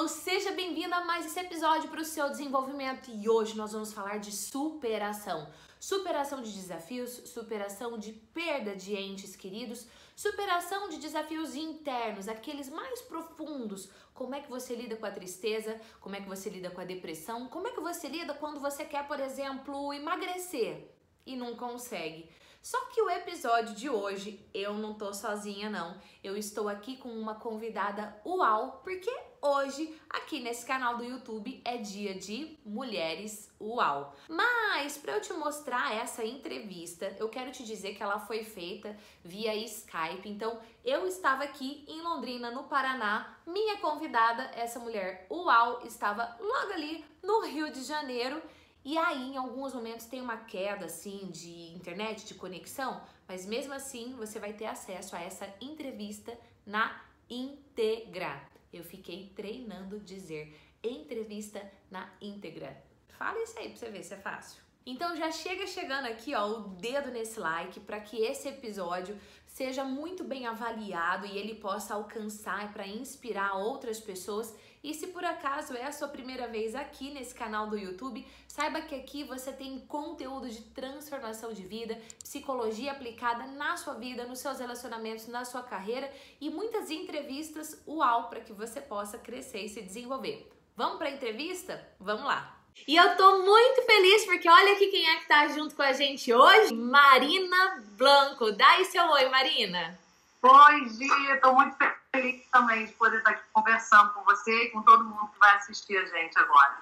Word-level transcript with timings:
Hello, 0.00 0.08
seja 0.08 0.52
bem-vinda 0.52 0.96
a 0.96 1.04
mais 1.04 1.26
esse 1.26 1.38
episódio 1.38 1.90
para 1.90 2.00
o 2.00 2.04
seu 2.06 2.30
desenvolvimento 2.30 3.10
e 3.10 3.28
hoje 3.28 3.54
nós 3.54 3.72
vamos 3.72 3.92
falar 3.92 4.16
de 4.16 4.32
superação. 4.32 5.46
Superação 5.78 6.40
de 6.40 6.50
desafios, 6.50 7.10
superação 7.26 7.98
de 7.98 8.14
perda 8.14 8.74
de 8.74 8.96
entes 8.96 9.36
queridos, 9.36 9.86
superação 10.16 10.88
de 10.88 10.96
desafios 10.96 11.54
internos, 11.54 12.28
aqueles 12.28 12.70
mais 12.70 13.02
profundos. 13.02 13.90
Como 14.14 14.34
é 14.34 14.40
que 14.40 14.48
você 14.48 14.74
lida 14.74 14.96
com 14.96 15.04
a 15.04 15.10
tristeza? 15.10 15.78
Como 16.00 16.16
é 16.16 16.22
que 16.22 16.28
você 16.28 16.48
lida 16.48 16.70
com 16.70 16.80
a 16.80 16.84
depressão? 16.84 17.46
Como 17.48 17.68
é 17.68 17.70
que 17.70 17.80
você 17.80 18.08
lida 18.08 18.32
quando 18.32 18.58
você 18.58 18.86
quer, 18.86 19.06
por 19.06 19.20
exemplo, 19.20 19.92
emagrecer 19.92 20.94
e 21.26 21.36
não 21.36 21.54
consegue? 21.54 22.26
Só 22.62 22.86
que 22.86 23.02
o 23.02 23.10
episódio 23.10 23.74
de 23.74 23.90
hoje 23.90 24.48
eu 24.54 24.72
não 24.72 24.94
tô 24.94 25.12
sozinha 25.12 25.68
não. 25.68 26.00
Eu 26.24 26.38
estou 26.38 26.70
aqui 26.70 26.96
com 26.96 27.10
uma 27.10 27.34
convidada 27.34 28.18
uau, 28.24 28.80
porque 28.82 29.10
hoje 29.42 29.94
aqui 30.08 30.40
nesse 30.40 30.66
canal 30.66 30.96
do 30.96 31.04
YouTube 31.04 31.60
é 31.64 31.76
dia 31.76 32.14
de 32.14 32.58
mulheres 32.64 33.50
uau. 33.60 34.14
Mas 34.28 34.98
para 34.98 35.14
eu 35.14 35.20
te 35.20 35.32
mostrar 35.32 35.94
essa 35.94 36.24
entrevista, 36.24 37.14
eu 37.18 37.28
quero 37.28 37.50
te 37.50 37.64
dizer 37.64 37.94
que 37.94 38.02
ela 38.02 38.18
foi 38.18 38.44
feita 38.44 38.96
via 39.24 39.54
Skype. 39.54 40.28
Então, 40.28 40.60
eu 40.84 41.06
estava 41.06 41.44
aqui 41.44 41.84
em 41.88 42.00
Londrina, 42.02 42.50
no 42.50 42.64
Paraná. 42.64 43.36
Minha 43.46 43.78
convidada, 43.78 44.42
essa 44.54 44.78
mulher 44.78 45.26
uau, 45.30 45.82
estava 45.86 46.36
logo 46.40 46.72
ali 46.72 47.04
no 47.22 47.40
Rio 47.42 47.70
de 47.70 47.82
Janeiro. 47.82 48.42
E 48.84 48.96
aí, 48.96 49.32
em 49.32 49.36
alguns 49.36 49.74
momentos, 49.74 50.06
tem 50.06 50.22
uma 50.22 50.38
queda 50.38 50.86
assim 50.86 51.28
de 51.30 51.74
internet, 51.74 52.24
de 52.24 52.34
conexão, 52.34 53.02
mas 53.28 53.44
mesmo 53.44 53.74
assim 53.74 54.14
você 54.14 54.38
vai 54.38 54.54
ter 54.54 54.66
acesso 54.66 55.14
a 55.14 55.20
essa 55.20 55.46
entrevista 55.60 56.36
na 56.64 57.09
íntegra. 57.30 58.42
Eu 58.72 58.84
fiquei 58.84 59.32
treinando 59.34 60.00
dizer 60.00 60.54
entrevista 60.82 61.62
na 61.90 62.12
íntegra. 62.20 62.82
Fala 63.08 63.42
isso 63.42 63.58
aí 63.58 63.68
pra 63.68 63.78
você 63.78 63.90
ver 63.90 64.02
se 64.02 64.14
é 64.14 64.16
fácil. 64.16 64.62
Então 64.84 65.14
já 65.16 65.30
chega 65.30 65.66
chegando 65.66 66.06
aqui, 66.06 66.34
ó, 66.34 66.48
o 66.48 66.68
dedo 66.68 67.10
nesse 67.10 67.38
like 67.38 67.80
para 67.80 68.00
que 68.00 68.16
esse 68.16 68.48
episódio 68.48 69.18
seja 69.46 69.84
muito 69.84 70.24
bem 70.24 70.46
avaliado 70.46 71.26
e 71.26 71.36
ele 71.36 71.54
possa 71.54 71.94
alcançar 71.94 72.72
para 72.72 72.86
inspirar 72.86 73.56
outras 73.56 74.00
pessoas 74.00 74.54
e 74.82 74.94
se 74.94 75.08
por 75.08 75.24
acaso 75.24 75.74
é 75.74 75.84
a 75.84 75.92
sua 75.92 76.08
primeira 76.08 76.48
vez 76.48 76.74
aqui 76.74 77.10
nesse 77.10 77.34
canal 77.34 77.66
do 77.66 77.76
YouTube, 77.76 78.26
saiba 78.48 78.80
que 78.80 78.94
aqui 78.94 79.24
você 79.24 79.52
tem 79.52 79.78
conteúdo 79.80 80.48
de 80.48 80.62
transformação 80.62 81.52
de 81.52 81.62
vida, 81.62 82.00
psicologia 82.18 82.92
aplicada 82.92 83.46
na 83.46 83.76
sua 83.76 83.94
vida, 83.94 84.24
nos 84.24 84.38
seus 84.38 84.58
relacionamentos, 84.58 85.26
na 85.28 85.44
sua 85.44 85.62
carreira 85.62 86.10
e 86.40 86.48
muitas 86.48 86.90
entrevistas 86.90 87.82
uau 87.86 88.30
para 88.30 88.40
que 88.40 88.54
você 88.54 88.80
possa 88.80 89.18
crescer 89.18 89.64
e 89.64 89.68
se 89.68 89.82
desenvolver. 89.82 90.50
Vamos 90.74 90.96
para 90.96 91.08
a 91.08 91.12
entrevista? 91.12 91.86
Vamos 91.98 92.24
lá! 92.24 92.56
E 92.88 92.96
eu 92.96 93.16
tô 93.16 93.42
muito 93.42 93.82
feliz 93.82 94.24
porque 94.24 94.48
olha 94.48 94.72
aqui 94.72 94.86
quem 94.86 95.06
é 95.06 95.16
que 95.16 95.28
tá 95.28 95.46
junto 95.48 95.74
com 95.74 95.82
a 95.82 95.92
gente 95.92 96.32
hoje, 96.32 96.74
Marina 96.74 97.82
Blanco. 97.98 98.52
Dá 98.52 98.66
aí 98.70 98.86
seu 98.86 99.04
oi, 99.10 99.28
Marina. 99.28 99.98
Oi, 100.42 100.88
Gia, 100.88 101.38
tô 101.38 101.52
muito 101.52 101.76
feliz 101.76 101.99
feliz 102.14 102.42
também 102.52 102.86
de 102.86 102.92
poder 102.92 103.18
estar 103.18 103.30
aqui 103.30 103.42
conversando 103.52 104.12
com 104.12 104.22
você 104.24 104.64
e 104.64 104.70
com 104.70 104.82
todo 104.82 105.04
mundo 105.04 105.28
que 105.32 105.38
vai 105.38 105.56
assistir 105.56 105.96
a 105.96 106.04
gente 106.04 106.38
agora. 106.38 106.78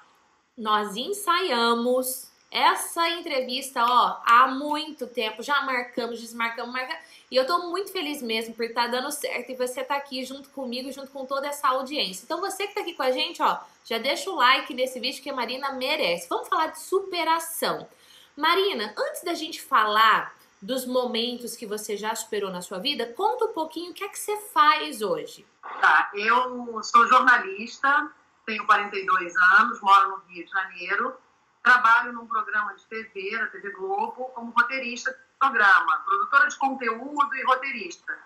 Nós 0.56 0.96
ensaiamos 0.96 2.28
essa 2.50 3.08
entrevista, 3.10 3.84
ó, 3.84 4.20
há 4.24 4.48
muito 4.48 5.06
tempo. 5.06 5.42
Já 5.42 5.60
marcamos, 5.62 6.20
desmarcamos, 6.20 6.72
marcamos. 6.72 7.04
E 7.30 7.36
eu 7.36 7.46
tô 7.46 7.70
muito 7.70 7.92
feliz 7.92 8.22
mesmo 8.22 8.54
por 8.54 8.64
estar 8.64 8.84
tá 8.84 8.88
dando 8.88 9.12
certo 9.12 9.52
e 9.52 9.54
você 9.54 9.84
tá 9.84 9.96
aqui 9.96 10.24
junto 10.24 10.48
comigo, 10.50 10.90
junto 10.90 11.10
com 11.10 11.26
toda 11.26 11.46
essa 11.46 11.68
audiência. 11.68 12.24
Então 12.24 12.40
você 12.40 12.66
que 12.66 12.74
tá 12.74 12.80
aqui 12.80 12.94
com 12.94 13.02
a 13.02 13.10
gente, 13.10 13.42
ó, 13.42 13.58
já 13.84 13.98
deixa 13.98 14.30
o 14.30 14.34
like 14.34 14.72
nesse 14.72 14.98
vídeo 14.98 15.22
que 15.22 15.30
a 15.30 15.34
Marina 15.34 15.72
merece. 15.72 16.28
Vamos 16.28 16.48
falar 16.48 16.68
de 16.68 16.80
superação. 16.80 17.86
Marina, 18.34 18.94
antes 18.96 19.22
da 19.22 19.34
gente 19.34 19.60
falar 19.60 20.37
dos 20.60 20.86
momentos 20.86 21.56
que 21.56 21.66
você 21.66 21.96
já 21.96 22.14
superou 22.14 22.50
na 22.50 22.60
sua 22.60 22.78
vida, 22.78 23.12
conta 23.12 23.46
um 23.46 23.52
pouquinho 23.52 23.92
o 23.92 23.94
que 23.94 24.04
é 24.04 24.08
que 24.08 24.18
você 24.18 24.36
faz 24.52 25.02
hoje. 25.02 25.46
Tá, 25.80 26.10
eu 26.14 26.82
sou 26.82 27.06
jornalista, 27.06 28.10
tenho 28.44 28.66
42 28.66 29.34
anos, 29.58 29.80
moro 29.80 30.10
no 30.10 30.16
Rio 30.28 30.44
de 30.44 30.50
Janeiro, 30.50 31.16
trabalho 31.62 32.12
num 32.12 32.26
programa 32.26 32.74
de 32.74 32.84
TV, 32.86 33.38
na 33.38 33.46
TV 33.48 33.70
Globo, 33.70 34.24
como 34.34 34.52
roteirista 34.56 35.10
de 35.10 35.18
programa, 35.38 35.98
produtora 36.04 36.48
de 36.48 36.56
conteúdo 36.56 37.34
e 37.34 37.44
roteirista. 37.44 38.18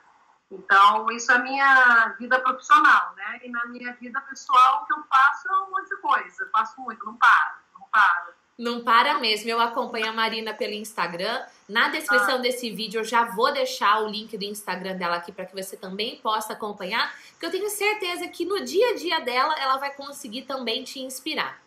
Então, 0.51 1.11
isso 1.11 1.33
é 1.33 1.39
minha 1.39 2.15
vida 2.19 2.39
profissional, 2.41 3.15
né? 3.17 3.41
E 3.43 3.51
na 3.51 3.65
minha 3.67 3.95
vida 3.95 4.21
pessoal, 4.21 4.83
o 4.83 4.87
que 4.87 4.93
eu 4.93 5.03
faço 5.05 5.49
é 5.49 5.57
um 5.63 5.71
monte 5.71 5.89
de 5.89 5.97
coisa. 5.97 6.45
Eu 6.45 6.51
faço 6.51 6.79
muito, 6.81 7.05
não 7.07 7.17
paro, 7.17 7.55
não 7.75 7.87
paro. 7.91 8.35
Não 8.59 8.85
para 8.85 9.19
mesmo. 9.19 9.49
Eu 9.49 9.61
acompanho 9.61 10.09
a 10.09 10.13
Marina 10.13 10.53
pelo 10.53 10.73
Instagram. 10.73 11.43
Na 11.69 11.89
descrição 11.89 12.37
ah. 12.37 12.39
desse 12.39 12.71
vídeo 12.71 13.01
eu 13.01 13.05
já 13.05 13.25
vou 13.25 13.53
deixar 13.53 14.03
o 14.03 14.09
link 14.09 14.37
do 14.37 14.45
Instagram 14.45 14.97
dela 14.97 15.17
aqui 15.17 15.33
para 15.33 15.47
que 15.47 15.55
você 15.55 15.77
também 15.77 16.17
possa 16.17 16.53
acompanhar, 16.53 17.15
porque 17.31 17.47
eu 17.47 17.51
tenho 17.51 17.71
certeza 17.71 18.29
que 18.29 18.45
no 18.45 18.63
dia 18.65 18.91
a 18.91 18.95
dia 18.95 19.21
dela 19.21 19.55
ela 19.59 19.79
vai 19.79 19.93
conseguir 19.95 20.43
também 20.43 20.85
te 20.85 21.01
inspirar. 21.01 21.61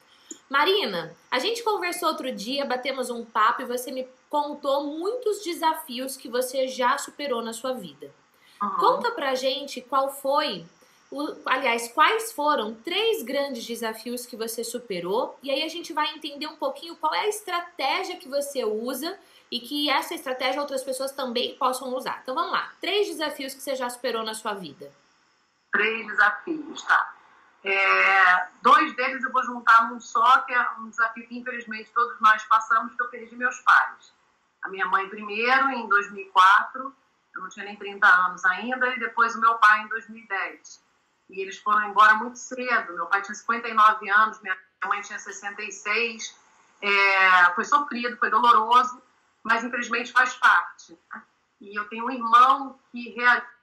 Marina, 0.50 1.16
a 1.32 1.40
gente 1.40 1.64
conversou 1.64 2.10
outro 2.10 2.32
dia, 2.32 2.66
batemos 2.66 3.10
um 3.10 3.26
papo 3.26 3.64
e 3.64 3.66
você 3.66 3.92
me 3.92 4.08
contou 4.30 4.86
muitos 4.86 5.44
desafios 5.44 6.16
que 6.16 6.30
você 6.30 6.68
já 6.68 6.98
superou 6.98 7.42
na 7.42 7.52
sua 7.52 7.74
vida. 7.74 8.14
Uhum. 8.62 8.78
Conta 8.78 9.12
pra 9.12 9.34
gente 9.34 9.82
qual 9.82 10.12
foi 10.12 10.66
aliás, 11.46 11.88
quais 11.90 12.32
foram 12.32 12.74
três 12.76 13.24
grandes 13.24 13.66
desafios 13.66 14.26
que 14.26 14.36
você 14.36 14.64
superou? 14.64 15.38
E 15.42 15.52
aí 15.52 15.64
a 15.64 15.68
gente 15.68 15.94
vai 15.94 16.14
entender 16.14 16.48
um 16.48 16.56
pouquinho 16.56 16.96
qual 16.96 17.14
é 17.14 17.22
a 17.22 17.28
estratégia 17.28 18.18
que 18.18 18.28
você 18.28 18.64
usa 18.64 19.18
e 19.52 19.60
que 19.60 19.90
essa 19.90 20.14
estratégia 20.14 20.62
outras 20.62 20.84
pessoas 20.84 21.12
também 21.12 21.56
possam 21.58 21.94
usar. 21.96 22.20
Então 22.24 22.36
vamos 22.36 22.52
lá, 22.52 22.72
três 22.82 23.08
desafios 23.08 23.54
que 23.54 23.62
você 23.62 23.76
já 23.76 23.90
superou 23.90 24.24
na 24.24 24.34
sua 24.34 24.54
vida. 24.54 24.92
Três 25.72 26.08
desafios, 26.08 26.82
tá? 26.84 27.14
É, 27.64 28.48
dois 28.62 28.96
deles 28.96 29.24
eu 29.24 29.32
vou 29.32 29.44
juntar 29.44 29.90
num 29.90 30.00
só, 30.00 30.40
que 30.42 30.54
é 30.54 30.70
um 30.80 30.90
desafio 30.90 31.28
que 31.28 31.38
infelizmente 31.38 31.92
todos 31.94 32.20
nós 32.22 32.44
passamos, 32.46 32.96
que 32.96 33.02
eu 33.02 33.10
perdi 33.10 33.36
meus 33.36 33.60
pais. 33.62 34.14
A 34.64 34.70
minha 34.70 34.86
mãe 34.88 35.08
primeiro, 35.10 35.70
em 35.72 35.88
2004, 35.88 36.96
eu 37.36 37.42
não 37.42 37.50
tinha 37.50 37.66
nem 37.66 37.76
30 37.76 38.08
anos 38.08 38.46
ainda, 38.46 38.88
e 38.90 39.00
depois 39.00 39.36
o 39.36 39.42
meu 39.42 39.56
pai 39.56 39.82
em 39.82 39.88
2010 39.88 40.85
e 41.30 41.42
eles 41.42 41.58
foram 41.58 41.90
embora 41.90 42.16
muito 42.16 42.38
cedo. 42.38 42.94
Meu 42.94 43.08
pai 43.08 43.22
tinha 43.22 43.36
59 43.36 44.10
anos, 44.10 44.42
minha 44.42 44.58
mãe 44.86 45.02
tinha 45.02 45.20
66. 45.20 46.36
É, 46.82 47.54
foi 47.56 47.66
sofrido, 47.66 48.18
foi 48.18 48.30
doloroso, 48.30 49.02
mas 49.44 49.64
infelizmente 49.64 50.12
faz 50.12 50.34
parte. 50.36 50.98
E 51.60 51.78
eu 51.78 51.88
tenho 51.90 52.06
um 52.06 52.12
irmão 52.12 52.80
que 52.92 53.16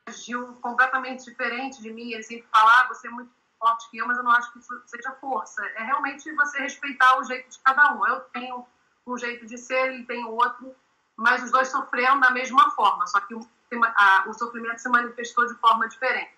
reagiu 0.06 0.54
completamente 0.56 1.24
diferente 1.24 1.80
de 1.80 1.92
mim. 1.92 2.12
Ele 2.12 2.22
sempre 2.22 2.48
fala: 2.50 2.80
ah, 2.80 2.88
você 2.88 3.06
é 3.06 3.10
muito 3.10 3.30
forte 3.58 3.90
que 3.90 3.98
eu, 3.98 4.06
mas 4.06 4.16
eu 4.16 4.24
não 4.24 4.32
acho 4.32 4.52
que 4.52 4.58
isso 4.58 4.82
seja 4.86 5.12
força. 5.20 5.64
É 5.76 5.84
realmente 5.84 6.32
você 6.32 6.58
respeitar 6.58 7.18
o 7.18 7.24
jeito 7.24 7.48
de 7.48 7.58
cada 7.60 7.94
um. 7.94 8.06
Eu 8.06 8.20
tenho 8.32 8.66
um 9.06 9.16
jeito 9.16 9.46
de 9.46 9.56
ser, 9.56 9.92
ele 9.92 10.04
tem 10.04 10.24
outro, 10.24 10.74
mas 11.16 11.42
os 11.42 11.50
dois 11.50 11.68
sofreram 11.68 12.18
da 12.18 12.30
mesma 12.30 12.70
forma, 12.72 13.06
só 13.06 13.20
que 13.20 13.34
o, 13.34 13.40
a, 13.84 14.24
o 14.28 14.32
sofrimento 14.32 14.78
se 14.78 14.88
manifestou 14.88 15.46
de 15.46 15.54
forma 15.54 15.88
diferente. 15.88 16.36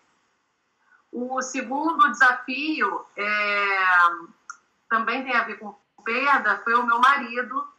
O 1.17 1.41
segundo 1.41 2.11
desafio 2.11 3.07
é, 3.17 3.79
também 4.89 5.23
tem 5.23 5.37
a 5.37 5.45
ver 5.45 5.61
com 5.61 5.73
perda, 6.05 6.61
foi 6.65 6.75
o 6.75 6.85
meu 6.85 6.99
marido, 6.99 7.73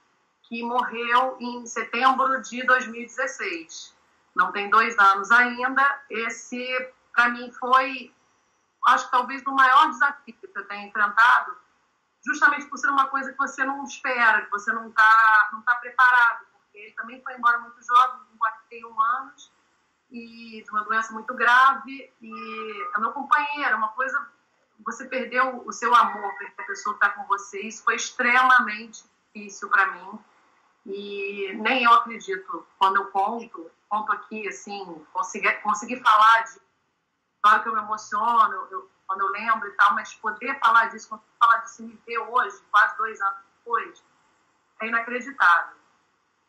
que 0.44 0.64
morreu 0.64 1.36
em 1.42 1.66
setembro 1.66 2.42
de 2.42 2.66
2016. 2.66 3.94
Não 4.34 4.54
tem 4.54 4.70
dois 4.70 4.98
anos 4.98 5.30
ainda. 5.32 6.02
Esse, 6.10 6.66
para 7.14 7.28
mim, 7.28 7.52
foi, 7.60 8.16
acho 8.88 9.04
que 9.04 9.12
talvez 9.12 9.46
o 9.46 9.52
maior 9.52 9.90
desafio 9.90 10.34
que 10.34 10.50
eu 10.56 10.68
tenho 10.70 10.88
enfrentado, 10.88 11.58
justamente 12.26 12.68
por 12.68 12.78
ser 12.78 12.88
uma 12.88 13.08
coisa 13.08 13.34
que 13.34 13.38
você 13.38 13.66
não 13.66 13.84
espera, 13.84 14.46
que 14.46 14.52
você 14.52 14.72
não 14.72 14.88
está 14.88 15.50
não 15.52 15.62
tá 15.62 15.76
preparado, 15.76 16.46
porque 16.54 16.78
ele 16.78 16.94
também 16.94 17.22
foi 17.22 17.34
embora 17.34 17.60
muito 17.60 17.86
jovem, 17.86 18.22
com 18.32 18.38
41 18.38 19.02
anos, 19.02 19.52
e 20.12 20.64
de 20.64 20.72
uma 20.72 20.84
doença 20.84 21.14
muito 21.14 21.34
grave. 21.34 22.14
E 22.22 22.90
é 22.96 23.00
meu 23.00 23.12
companheiro, 23.12 23.78
uma 23.78 23.90
coisa 23.90 24.36
você 24.80 25.06
perdeu 25.06 25.64
o 25.66 25.72
seu 25.72 25.94
amor 25.96 26.34
a 26.58 26.64
pessoa 26.64 26.98
que 26.98 27.06
está 27.06 27.10
com 27.16 27.26
você, 27.28 27.62
isso 27.62 27.84
foi 27.84 27.96
extremamente 27.96 29.04
difícil 29.34 29.70
para 29.70 29.88
mim. 29.88 30.20
E 30.86 31.54
nem 31.56 31.84
eu 31.84 31.94
acredito. 31.94 32.68
Quando 32.78 32.98
eu 32.98 33.06
conto, 33.08 33.72
conto 33.90 34.12
aqui 34.12 34.48
assim, 34.48 35.06
consegui, 35.12 35.52
consegui 35.56 36.00
falar 36.00 36.42
de 36.44 36.62
claro 37.42 37.64
que 37.64 37.70
eu 37.70 37.76
me 37.76 37.82
emociono 37.82 38.68
eu, 38.72 38.90
quando 39.08 39.22
eu 39.22 39.28
lembro 39.30 39.68
e 39.68 39.72
tal, 39.72 39.94
mas 39.94 40.14
poder 40.16 40.60
falar 40.60 40.86
disso, 40.86 41.10
quando 41.10 41.22
falar 41.40 41.58
disso 41.60 41.84
me 41.84 42.00
ver 42.06 42.20
hoje, 42.20 42.62
quase 42.72 42.98
dois 42.98 43.22
anos 43.22 43.38
depois, 43.58 44.04
é 44.82 44.88
inacreditável. 44.88 45.78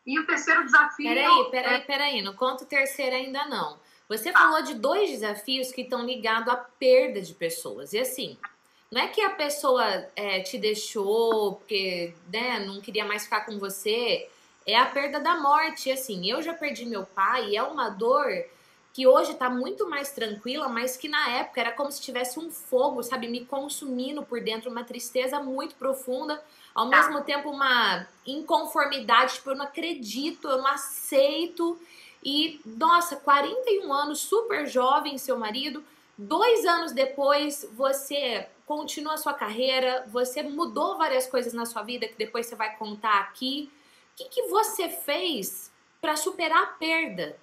E 0.07 0.17
o 0.17 0.25
terceiro 0.25 0.63
desafio. 0.63 1.05
Peraí, 1.05 1.51
peraí, 1.51 1.81
peraí, 1.81 2.21
não 2.21 2.33
conta 2.33 2.63
o 2.63 2.67
terceiro 2.67 3.13
ainda 3.13 3.45
não. 3.47 3.77
Você 4.07 4.31
tá. 4.31 4.39
falou 4.39 4.61
de 4.61 4.75
dois 4.75 5.11
desafios 5.11 5.69
que 5.69 5.81
estão 5.81 6.05
ligados 6.05 6.47
à 6.47 6.55
perda 6.55 7.19
de 7.19 7.33
pessoas. 7.33 7.91
E 7.91 7.99
assim, 7.99 8.37
Não 8.89 9.01
é 9.01 9.07
que 9.09 9.19
a 9.19 9.31
pessoa 9.31 10.07
é, 10.15 10.39
te 10.39 10.57
deixou 10.57 11.55
porque 11.55 12.13
né, 12.31 12.59
não 12.65 12.79
queria 12.79 13.03
mais 13.03 13.25
ficar 13.25 13.41
com 13.41 13.59
você. 13.59 14.29
É 14.65 14.77
a 14.77 14.85
perda 14.85 15.19
da 15.19 15.35
morte. 15.41 15.91
Assim, 15.91 16.31
eu 16.31 16.41
já 16.41 16.53
perdi 16.53 16.85
meu 16.85 17.05
pai 17.05 17.49
e 17.49 17.57
é 17.57 17.63
uma 17.63 17.89
dor 17.89 18.45
que 18.97 19.05
hoje 19.05 19.35
tá 19.35 19.47
muito 19.47 19.87
mais 19.87 20.09
tranquila, 20.09 20.67
mas 20.67 20.97
que 20.97 21.07
na 21.07 21.29
época 21.29 21.61
era 21.61 21.71
como 21.71 21.91
se 21.91 22.01
tivesse 22.01 22.39
um 22.39 22.49
fogo, 22.49 23.03
sabe, 23.03 23.27
me 23.27 23.45
consumindo 23.45 24.23
por 24.23 24.41
dentro, 24.41 24.71
uma 24.71 24.83
tristeza 24.83 25.39
muito 25.39 25.75
profunda, 25.75 26.43
ao 26.73 26.89
tá. 26.89 26.97
mesmo 26.97 27.23
tempo 27.23 27.47
uma 27.51 28.07
inconformidade, 28.25 29.35
tipo, 29.35 29.51
eu 29.51 29.55
não 29.55 29.65
acredito, 29.65 30.47
eu 30.47 30.57
não 30.57 30.65
aceito. 30.65 31.79
E, 32.23 32.59
nossa, 32.65 33.17
41 33.17 33.93
anos, 33.93 34.17
super 34.17 34.65
jovem, 34.65 35.15
seu 35.19 35.37
marido. 35.37 35.83
Dois 36.17 36.65
anos 36.65 36.91
depois, 36.91 37.69
você 37.73 38.47
continua 38.65 39.13
a 39.13 39.17
sua 39.17 39.35
carreira, 39.35 40.07
você 40.07 40.41
mudou 40.41 40.97
várias 40.97 41.27
coisas 41.27 41.53
na 41.53 41.67
sua 41.67 41.83
vida 41.83 42.07
que 42.07 42.17
depois 42.17 42.47
você 42.47 42.55
vai 42.55 42.75
contar 42.75 43.19
aqui. 43.19 43.71
O 44.13 44.17
que, 44.17 44.23
que 44.23 44.47
você 44.47 44.89
fez 44.89 45.71
para 46.01 46.15
superar 46.15 46.63
a 46.63 46.65
perda? 46.65 47.37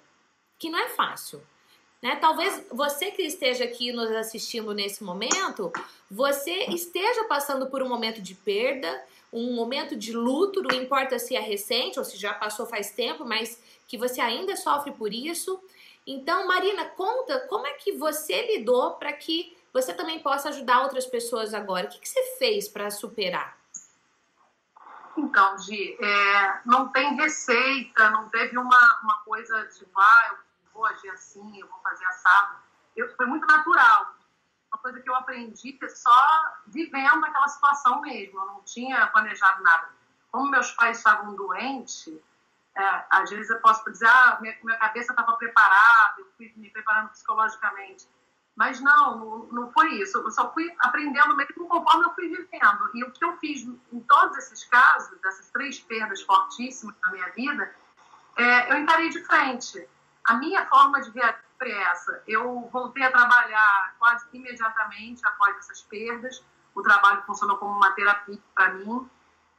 Que 0.57 0.69
não 0.69 0.79
é 0.79 0.89
fácil. 0.89 1.41
Né? 2.01 2.15
Talvez 2.17 2.65
você 2.71 3.11
que 3.11 3.23
esteja 3.23 3.63
aqui 3.63 3.91
nos 3.91 4.11
assistindo 4.11 4.73
nesse 4.73 5.03
momento, 5.03 5.71
você 6.09 6.65
esteja 6.65 7.23
passando 7.25 7.67
por 7.67 7.81
um 7.81 7.89
momento 7.89 8.21
de 8.21 8.35
perda, 8.35 9.03
um 9.33 9.53
momento 9.53 9.95
de 9.95 10.13
luto, 10.13 10.61
não 10.61 10.75
importa 10.79 11.17
se 11.17 11.35
é 11.35 11.39
recente 11.39 11.99
ou 11.99 12.05
se 12.05 12.17
já 12.17 12.33
passou 12.33 12.65
faz 12.65 12.91
tempo, 12.91 13.25
mas 13.25 13.61
que 13.87 13.97
você 13.97 14.21
ainda 14.21 14.55
sofre 14.55 14.91
por 14.91 15.13
isso. 15.13 15.59
Então, 16.05 16.47
Marina, 16.47 16.85
conta 16.85 17.39
como 17.47 17.65
é 17.65 17.73
que 17.73 17.93
você 17.93 18.55
lidou 18.55 18.91
para 18.91 19.11
que 19.11 19.57
você 19.73 19.93
também 19.93 20.19
possa 20.19 20.49
ajudar 20.49 20.83
outras 20.83 21.05
pessoas 21.05 21.53
agora. 21.53 21.87
O 21.87 21.89
que, 21.89 21.99
que 21.99 22.07
você 22.07 22.37
fez 22.37 22.67
para 22.67 22.89
superar? 22.89 23.57
Então, 25.17 25.57
Gi, 25.59 25.97
é, 25.99 26.59
não 26.65 26.89
tem 26.89 27.15
receita, 27.15 28.09
não 28.11 28.29
teve 28.29 28.57
uma, 28.57 28.99
uma 29.03 29.17
coisa 29.25 29.65
de, 29.65 29.85
ah, 29.97 30.27
eu 30.31 30.44
vou 30.75 30.85
agir 30.85 31.09
assim, 31.09 31.59
eu 31.59 31.67
vou 31.67 31.79
fazer 31.79 32.05
assado. 32.05 32.57
Eu, 32.95 33.15
foi 33.15 33.25
muito 33.25 33.47
natural. 33.47 34.13
Uma 34.71 34.79
coisa 34.79 34.99
que 34.99 35.09
eu 35.09 35.15
aprendi 35.15 35.79
só 35.89 36.53
vivendo 36.67 37.25
aquela 37.25 37.47
situação 37.47 38.01
mesmo. 38.01 38.39
Eu 38.39 38.45
não 38.45 38.61
tinha 38.63 39.07
planejado 39.07 39.63
nada. 39.63 39.89
Como 40.31 40.51
meus 40.51 40.71
pais 40.71 40.97
estavam 40.97 41.33
doentes, 41.33 42.13
é, 42.75 43.05
às 43.09 43.29
vezes 43.29 43.49
eu 43.49 43.59
posso 43.61 43.89
dizer, 43.89 44.07
ah, 44.07 44.37
minha, 44.41 44.55
minha 44.61 44.77
cabeça 44.77 45.13
estava 45.13 45.33
preparada, 45.37 46.19
eu 46.19 46.27
fui 46.35 46.51
me 46.57 46.69
preparando 46.69 47.09
psicologicamente. 47.09 48.07
Mas 48.53 48.79
não, 48.79 49.47
não 49.51 49.71
foi 49.71 49.95
isso. 49.95 50.17
Eu 50.17 50.31
só 50.31 50.51
fui 50.53 50.73
aprendendo 50.79 51.35
mesmo 51.35 51.67
conforme 51.67 52.05
eu 52.05 52.13
fui 52.13 52.27
vivendo. 52.27 52.89
E 52.93 53.03
o 53.03 53.11
que 53.11 53.23
eu 53.23 53.37
fiz 53.37 53.61
em 53.63 53.99
todos 54.01 54.37
esses 54.37 54.63
casos, 54.65 55.19
dessas 55.19 55.49
três 55.51 55.79
perdas 55.79 56.21
fortíssimas 56.21 56.95
na 57.01 57.11
minha 57.11 57.29
vida, 57.31 57.73
é, 58.37 58.71
eu 58.71 58.77
encarei 58.77 59.09
de 59.09 59.23
frente. 59.23 59.87
A 60.25 60.33
minha 60.35 60.65
forma 60.65 61.01
de 61.01 61.11
ver 61.11 61.37
foi 61.57 61.71
essa. 61.71 62.21
Eu 62.27 62.67
voltei 62.71 63.03
a 63.03 63.11
trabalhar 63.11 63.95
quase 63.99 64.25
imediatamente 64.33 65.25
após 65.25 65.57
essas 65.57 65.81
perdas. 65.81 66.43
O 66.73 66.81
trabalho 66.81 67.23
funcionou 67.23 67.57
como 67.57 67.77
uma 67.77 67.91
terapia 67.91 68.39
para 68.53 68.73
mim. 68.73 69.09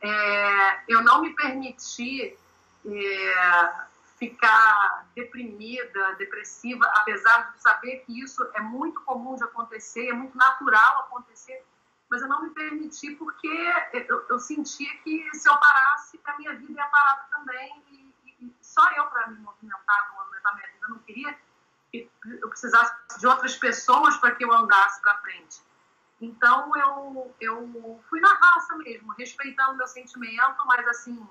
É, 0.01 0.83
eu 0.89 1.03
não 1.03 1.23
me 1.23 1.35
permiti 1.35 2.37
é, 2.85 3.73
ficar 4.19 5.07
deprimida, 5.15 6.15
depressiva, 6.15 6.85
apesar 6.97 7.53
de 7.53 7.63
saber 7.63 8.05
que 8.05 8.21
isso 8.21 8.47
é 8.55 8.61
muito 8.61 9.01
comum 9.03 9.37
de 9.37 9.45
acontecer, 9.45 10.09
é 10.09 10.13
muito 10.13 10.37
natural 10.37 11.01
acontecer, 11.01 11.65
mas 12.11 12.23
eu 12.23 12.29
não 12.29 12.43
me 12.43 12.51
permiti 12.51 13.15
porque 13.17 13.49
eu, 13.93 14.27
eu 14.29 14.39
sentia 14.39 14.95
que 14.99 15.29
se 15.33 15.49
eu 15.49 15.57
parasse, 15.57 16.21
a 16.25 16.37
minha 16.39 16.55
vida 16.55 16.73
ia 16.73 16.87
parar 16.87 17.29
também 17.31 17.83
só 18.77 18.87
eu 18.91 19.07
para 19.07 19.29
me 19.29 19.39
movimentar, 19.39 20.15
movimentar 20.15 20.55
minha 20.55 20.67
vida, 20.67 20.79
eu 20.83 20.89
não 20.91 20.99
queria 20.99 21.39
que 21.91 22.11
eu 22.27 22.49
precisasse 22.51 22.93
de 23.19 23.27
outras 23.27 23.57
pessoas 23.57 24.17
para 24.19 24.35
que 24.35 24.45
eu 24.45 24.53
andasse 24.53 25.01
para 25.01 25.17
frente. 25.19 25.63
Então 26.21 26.71
eu, 26.77 27.35
eu 27.41 28.05
fui 28.09 28.21
na 28.21 28.35
raça 28.35 28.77
mesmo, 28.77 29.13
respeitando 29.13 29.79
meu 29.79 29.87
sentimento, 29.87 30.67
mas 30.67 30.87
assim, 30.89 31.27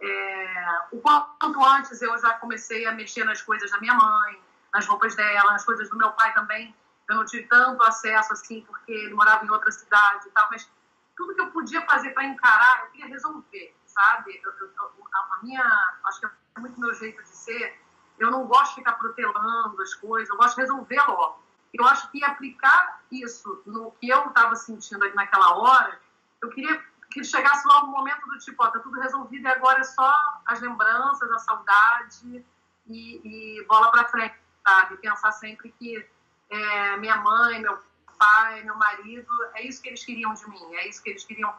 é, 0.00 0.86
o 0.92 1.00
quanto 1.00 1.64
antes 1.64 2.00
eu 2.00 2.16
já 2.18 2.34
comecei 2.34 2.86
a 2.86 2.92
mexer 2.92 3.24
nas 3.24 3.42
coisas 3.42 3.70
da 3.70 3.80
minha 3.80 3.94
mãe, 3.94 4.40
nas 4.72 4.86
roupas 4.86 5.16
dela, 5.16 5.52
nas 5.52 5.64
coisas 5.64 5.88
do 5.88 5.96
meu 5.96 6.12
pai 6.12 6.32
também. 6.32 6.74
Eu 7.08 7.16
não 7.16 7.24
tive 7.24 7.46
tanto 7.48 7.82
acesso 7.82 8.32
assim, 8.32 8.62
porque 8.62 8.92
ele 8.92 9.14
morava 9.14 9.44
em 9.44 9.50
outra 9.50 9.70
cidade 9.70 10.28
e 10.28 10.30
tal, 10.30 10.48
mas 10.50 10.68
tudo 11.16 11.34
que 11.34 11.40
eu 11.40 11.50
podia 11.50 11.82
fazer 11.82 12.10
para 12.10 12.24
encarar, 12.24 12.84
eu 12.84 12.90
queria 12.90 13.06
resolver, 13.06 13.74
sabe? 13.94 14.40
Eu, 14.42 14.52
eu, 14.52 14.80
a 15.14 15.38
minha, 15.42 15.64
acho 16.06 16.20
que 16.20 16.26
é 16.26 16.60
muito 16.60 16.78
meu 16.78 16.92
jeito 16.94 17.22
de 17.22 17.28
ser, 17.28 17.80
eu 18.18 18.30
não 18.30 18.46
gosto 18.46 18.70
de 18.70 18.74
ficar 18.76 18.94
protelando 18.94 19.80
as 19.80 19.94
coisas, 19.94 20.28
eu 20.28 20.36
gosto 20.36 20.56
de 20.56 20.62
resolver 20.62 21.00
logo. 21.08 21.42
Eu 21.72 21.86
acho 21.86 22.10
que 22.10 22.22
aplicar 22.24 23.02
isso 23.10 23.62
no 23.66 23.92
que 23.92 24.08
eu 24.08 24.28
estava 24.28 24.54
sentindo 24.54 25.12
naquela 25.14 25.56
hora, 25.56 26.00
eu 26.42 26.50
queria 26.50 26.82
que 27.10 27.22
chegasse 27.22 27.66
logo 27.66 27.86
o 27.86 27.90
momento 27.90 28.26
do 28.26 28.38
tipo, 28.38 28.62
ó, 28.62 28.70
tá 28.70 28.80
tudo 28.80 29.00
resolvido 29.00 29.44
e 29.44 29.46
agora 29.46 29.80
é 29.80 29.84
só 29.84 30.12
as 30.46 30.60
lembranças, 30.60 31.30
a 31.30 31.38
saudade 31.38 32.44
e, 32.86 33.58
e 33.60 33.64
bola 33.66 33.90
para 33.90 34.08
frente, 34.08 34.34
sabe? 34.66 34.96
Pensar 34.96 35.30
sempre 35.32 35.72
que 35.78 36.04
é, 36.50 36.96
minha 36.96 37.16
mãe, 37.18 37.60
meu 37.60 37.78
pai, 38.18 38.62
meu 38.62 38.76
marido, 38.76 39.32
é 39.54 39.62
isso 39.62 39.80
que 39.80 39.88
eles 39.88 40.04
queriam 40.04 40.34
de 40.34 40.48
mim, 40.48 40.74
é 40.74 40.88
isso 40.88 41.02
que 41.02 41.10
eles 41.10 41.24
queriam 41.24 41.54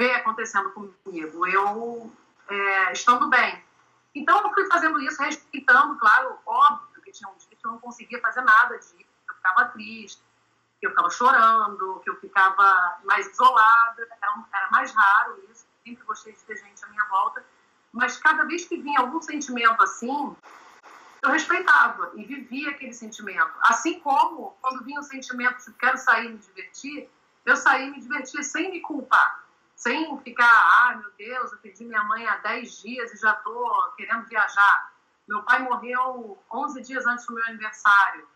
ver 0.00 0.14
acontecendo 0.14 0.70
comigo. 0.70 1.46
Eu 1.46 2.10
é, 2.48 2.92
estando 2.92 3.28
bem. 3.28 3.62
Então, 4.14 4.40
eu 4.42 4.52
fui 4.54 4.66
fazendo 4.66 4.98
isso, 5.00 5.22
respeitando, 5.22 5.98
claro, 5.98 6.38
óbvio 6.46 7.02
que 7.02 7.12
tinha 7.12 7.28
um 7.28 7.36
dia 7.36 7.50
que 7.50 7.66
eu 7.66 7.72
não 7.72 7.78
conseguia 7.78 8.18
fazer 8.20 8.40
nada 8.40 8.78
disso, 8.78 8.96
eu 9.28 9.34
ficava 9.34 9.66
triste, 9.66 10.22
que 10.80 10.86
eu 10.86 10.90
ficava 10.90 11.10
chorando, 11.10 12.00
que 12.02 12.10
eu 12.10 12.16
ficava 12.16 12.98
mais 13.04 13.26
isolada, 13.28 14.08
era, 14.22 14.44
era 14.54 14.70
mais 14.70 14.92
raro 14.92 15.38
isso, 15.50 15.66
sempre 15.84 16.02
gostei 16.04 16.32
de 16.32 16.40
ter 16.40 16.56
gente 16.56 16.84
à 16.84 16.88
minha 16.88 17.04
volta, 17.04 17.44
mas 17.92 18.16
cada 18.16 18.44
vez 18.46 18.64
que 18.64 18.78
vinha 18.78 19.00
algum 19.00 19.20
sentimento 19.20 19.82
assim, 19.82 20.36
eu 21.22 21.30
respeitava 21.30 22.10
e 22.14 22.24
vivia 22.24 22.70
aquele 22.70 22.94
sentimento. 22.94 23.52
Assim 23.62 24.00
como, 24.00 24.56
quando 24.62 24.84
vinha 24.84 25.00
o 25.00 25.04
sentimento 25.04 25.64
de 25.64 25.72
quero 25.74 25.98
sair 25.98 26.26
e 26.26 26.32
me 26.32 26.38
divertir, 26.38 27.10
eu 27.44 27.56
saía 27.56 27.86
e 27.86 27.90
me 27.90 28.00
divertia 28.00 28.42
sem 28.42 28.70
me 28.70 28.80
culpar 28.80 29.39
sem 29.80 30.20
ficar, 30.20 30.44
ah, 30.46 30.94
meu 30.94 31.10
Deus, 31.12 31.52
eu 31.52 31.58
perdi 31.58 31.86
minha 31.86 32.04
mãe 32.04 32.26
há 32.26 32.36
10 32.36 32.82
dias 32.82 33.14
e 33.14 33.16
já 33.16 33.32
estou 33.32 33.92
querendo 33.96 34.26
viajar. 34.26 34.92
Meu 35.26 35.42
pai 35.42 35.60
morreu 35.60 36.38
11 36.52 36.82
dias 36.82 37.06
antes 37.06 37.26
do 37.26 37.34
meu 37.34 37.44
aniversário. 37.46 38.28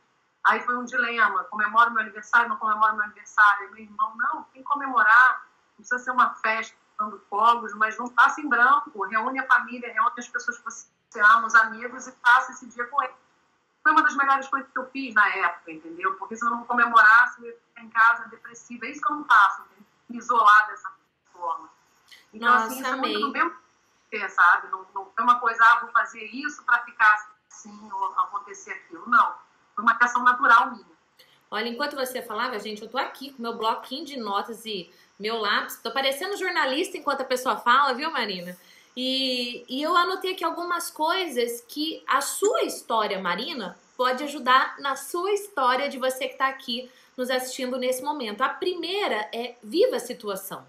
Aí 0.46 0.60
foi 0.62 0.74
um 0.74 0.86
dilema, 0.86 1.44
comemoro 1.44 1.90
meu 1.90 2.00
aniversário, 2.00 2.48
não 2.48 2.56
comemoro 2.56 2.94
meu 2.94 3.04
aniversário. 3.04 3.68
E 3.68 3.70
meu 3.72 3.82
irmão, 3.82 4.16
não, 4.16 4.42
tem 4.44 4.62
que 4.62 4.68
comemorar, 4.68 5.46
não 5.72 5.76
precisa 5.76 5.98
ser 5.98 6.12
uma 6.12 6.34
festa, 6.36 6.74
dando 6.98 7.20
fogos, 7.28 7.74
mas 7.74 7.98
não 7.98 8.08
passa 8.08 8.40
em 8.40 8.48
branco, 8.48 9.04
reúne 9.04 9.38
a 9.38 9.46
família, 9.46 9.92
reúne 9.92 10.14
as 10.16 10.28
pessoas 10.28 10.56
que 10.56 10.64
você 10.64 11.20
ama, 11.20 11.46
os 11.46 11.54
amigos, 11.54 12.06
e 12.06 12.12
passa 12.12 12.52
esse 12.52 12.66
dia 12.68 12.86
com 12.86 13.02
ele. 13.02 13.14
Foi 13.82 13.92
uma 13.92 14.02
das 14.02 14.16
melhores 14.16 14.48
coisas 14.48 14.70
que 14.72 14.78
eu 14.78 14.88
fiz 14.90 15.14
na 15.14 15.28
época, 15.28 15.72
entendeu? 15.72 16.14
Porque 16.14 16.36
se 16.36 16.44
eu 16.46 16.50
não 16.50 16.64
comemorasse, 16.64 17.42
eu 17.42 17.48
ia 17.48 17.56
ficar 17.68 17.82
em 17.82 17.90
casa 17.90 18.28
depressiva. 18.28 18.86
É 18.86 18.90
isso 18.90 19.02
que 19.02 19.12
eu 19.12 19.16
não 19.16 19.24
faço, 19.26 19.62
isolar 20.08 20.68
dessa. 20.68 21.03
Então, 22.34 22.48
Nossa, 22.48 22.66
assim, 22.66 22.84
amei. 22.84 23.14
é 23.14 23.18
muito 23.18 23.26
do 23.26 23.32
mesmo 23.32 23.54
ter, 24.10 24.28
sabe? 24.28 24.68
Não, 24.68 24.84
não 24.94 25.06
foi 25.06 25.24
uma 25.24 25.38
coisa, 25.38 25.62
ah, 25.62 25.80
vou 25.80 25.90
fazer 25.90 26.24
isso 26.24 26.62
para 26.64 26.80
ficar 26.80 27.32
assim 27.50 27.90
ou 27.92 28.06
acontecer 28.18 28.72
aquilo. 28.72 29.08
Não. 29.08 29.34
Foi 29.74 29.84
uma 29.84 29.96
questão 29.96 30.22
natural 30.24 30.72
minha. 30.72 30.94
Olha, 31.50 31.68
enquanto 31.68 31.94
você 31.94 32.20
falava, 32.20 32.58
gente, 32.58 32.82
eu 32.82 32.90
tô 32.90 32.98
aqui 32.98 33.32
com 33.32 33.42
meu 33.42 33.56
bloquinho 33.56 34.04
de 34.04 34.16
notas 34.16 34.66
e 34.66 34.92
meu 35.18 35.36
lápis. 35.36 35.76
Tô 35.76 35.92
parecendo 35.92 36.36
jornalista 36.36 36.96
enquanto 36.98 37.20
a 37.20 37.24
pessoa 37.24 37.56
fala, 37.56 37.94
viu, 37.94 38.10
Marina? 38.10 38.56
E, 38.96 39.64
e 39.68 39.82
eu 39.82 39.96
anotei 39.96 40.32
aqui 40.32 40.44
algumas 40.44 40.90
coisas 40.90 41.64
que 41.68 42.02
a 42.06 42.20
sua 42.20 42.62
história, 42.62 43.20
Marina, 43.20 43.78
pode 43.96 44.24
ajudar 44.24 44.78
na 44.80 44.96
sua 44.96 45.32
história 45.32 45.88
de 45.88 45.98
você 45.98 46.26
que 46.26 46.34
está 46.34 46.48
aqui 46.48 46.90
nos 47.16 47.30
assistindo 47.30 47.78
nesse 47.78 48.02
momento. 48.02 48.42
A 48.42 48.48
primeira 48.48 49.28
é 49.32 49.56
viva 49.62 49.96
a 49.96 50.00
situação. 50.00 50.66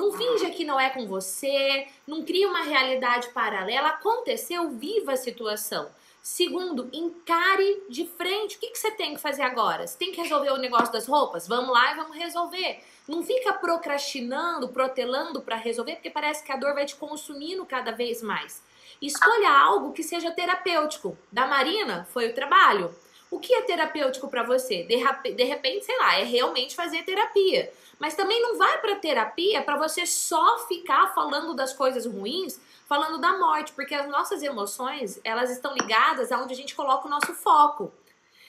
Não 0.00 0.10
finja 0.12 0.48
que 0.48 0.64
não 0.64 0.80
é 0.80 0.88
com 0.88 1.06
você, 1.06 1.86
não 2.06 2.24
cria 2.24 2.48
uma 2.48 2.62
realidade 2.62 3.28
paralela. 3.34 3.88
Aconteceu, 3.88 4.70
viva 4.70 5.12
a 5.12 5.16
situação. 5.16 5.90
Segundo, 6.22 6.88
encare 6.90 7.82
de 7.86 8.06
frente. 8.06 8.56
O 8.56 8.60
que, 8.60 8.68
que 8.68 8.78
você 8.78 8.90
tem 8.92 9.14
que 9.14 9.20
fazer 9.20 9.42
agora? 9.42 9.86
Você 9.86 9.98
tem 9.98 10.10
que 10.10 10.22
resolver 10.22 10.52
o 10.52 10.56
negócio 10.56 10.90
das 10.90 11.06
roupas? 11.06 11.46
Vamos 11.46 11.70
lá 11.70 11.92
e 11.92 11.96
vamos 11.96 12.16
resolver. 12.16 12.82
Não 13.06 13.22
fica 13.22 13.52
procrastinando, 13.52 14.70
protelando 14.70 15.42
para 15.42 15.56
resolver, 15.56 15.96
porque 15.96 16.08
parece 16.08 16.42
que 16.42 16.50
a 16.50 16.56
dor 16.56 16.72
vai 16.72 16.86
te 16.86 16.96
consumindo 16.96 17.66
cada 17.66 17.92
vez 17.92 18.22
mais. 18.22 18.62
Escolha 19.02 19.50
algo 19.50 19.92
que 19.92 20.02
seja 20.02 20.30
terapêutico. 20.30 21.14
Da 21.30 21.46
Marina 21.46 22.08
foi 22.10 22.30
o 22.30 22.34
trabalho. 22.34 22.94
O 23.30 23.38
que 23.38 23.54
é 23.54 23.62
terapêutico 23.62 24.28
para 24.28 24.42
você? 24.44 24.82
De, 24.82 24.96
de 25.34 25.44
repente, 25.44 25.84
sei 25.84 25.98
lá, 25.98 26.18
é 26.18 26.24
realmente 26.24 26.74
fazer 26.74 27.02
terapia. 27.02 27.70
Mas 28.00 28.14
também 28.14 28.40
não 28.40 28.56
vai 28.56 28.78
para 28.78 28.96
terapia 28.96 29.62
para 29.62 29.76
você 29.76 30.06
só 30.06 30.66
ficar 30.66 31.14
falando 31.14 31.54
das 31.54 31.74
coisas 31.74 32.06
ruins, 32.06 32.58
falando 32.88 33.18
da 33.18 33.38
morte, 33.38 33.72
porque 33.74 33.94
as 33.94 34.08
nossas 34.08 34.42
emoções, 34.42 35.20
elas 35.22 35.50
estão 35.50 35.74
ligadas 35.74 36.32
aonde 36.32 36.54
a 36.54 36.56
gente 36.56 36.74
coloca 36.74 37.06
o 37.06 37.10
nosso 37.10 37.34
foco. 37.34 37.92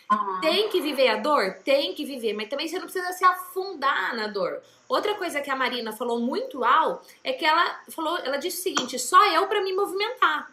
Uhum. 0.09 0.39
Tem 0.39 0.69
que 0.69 0.79
viver 0.79 1.09
a 1.09 1.17
dor? 1.17 1.57
Tem 1.65 1.93
que 1.93 2.05
viver, 2.05 2.33
mas 2.33 2.47
também 2.47 2.67
você 2.67 2.77
não 2.77 2.85
precisa 2.85 3.11
se 3.11 3.25
afundar 3.25 4.15
na 4.15 4.27
dor. 4.27 4.61
Outra 4.87 5.15
coisa 5.15 5.41
que 5.41 5.49
a 5.49 5.55
Marina 5.55 5.91
falou 5.91 6.19
muito 6.19 6.63
alto 6.63 7.05
é 7.21 7.33
que 7.33 7.45
ela 7.45 7.81
falou, 7.89 8.17
ela 8.19 8.37
disse 8.37 8.59
o 8.59 8.63
seguinte: 8.63 8.97
só 8.97 9.25
eu 9.33 9.47
para 9.47 9.61
me 9.61 9.73
movimentar. 9.73 10.49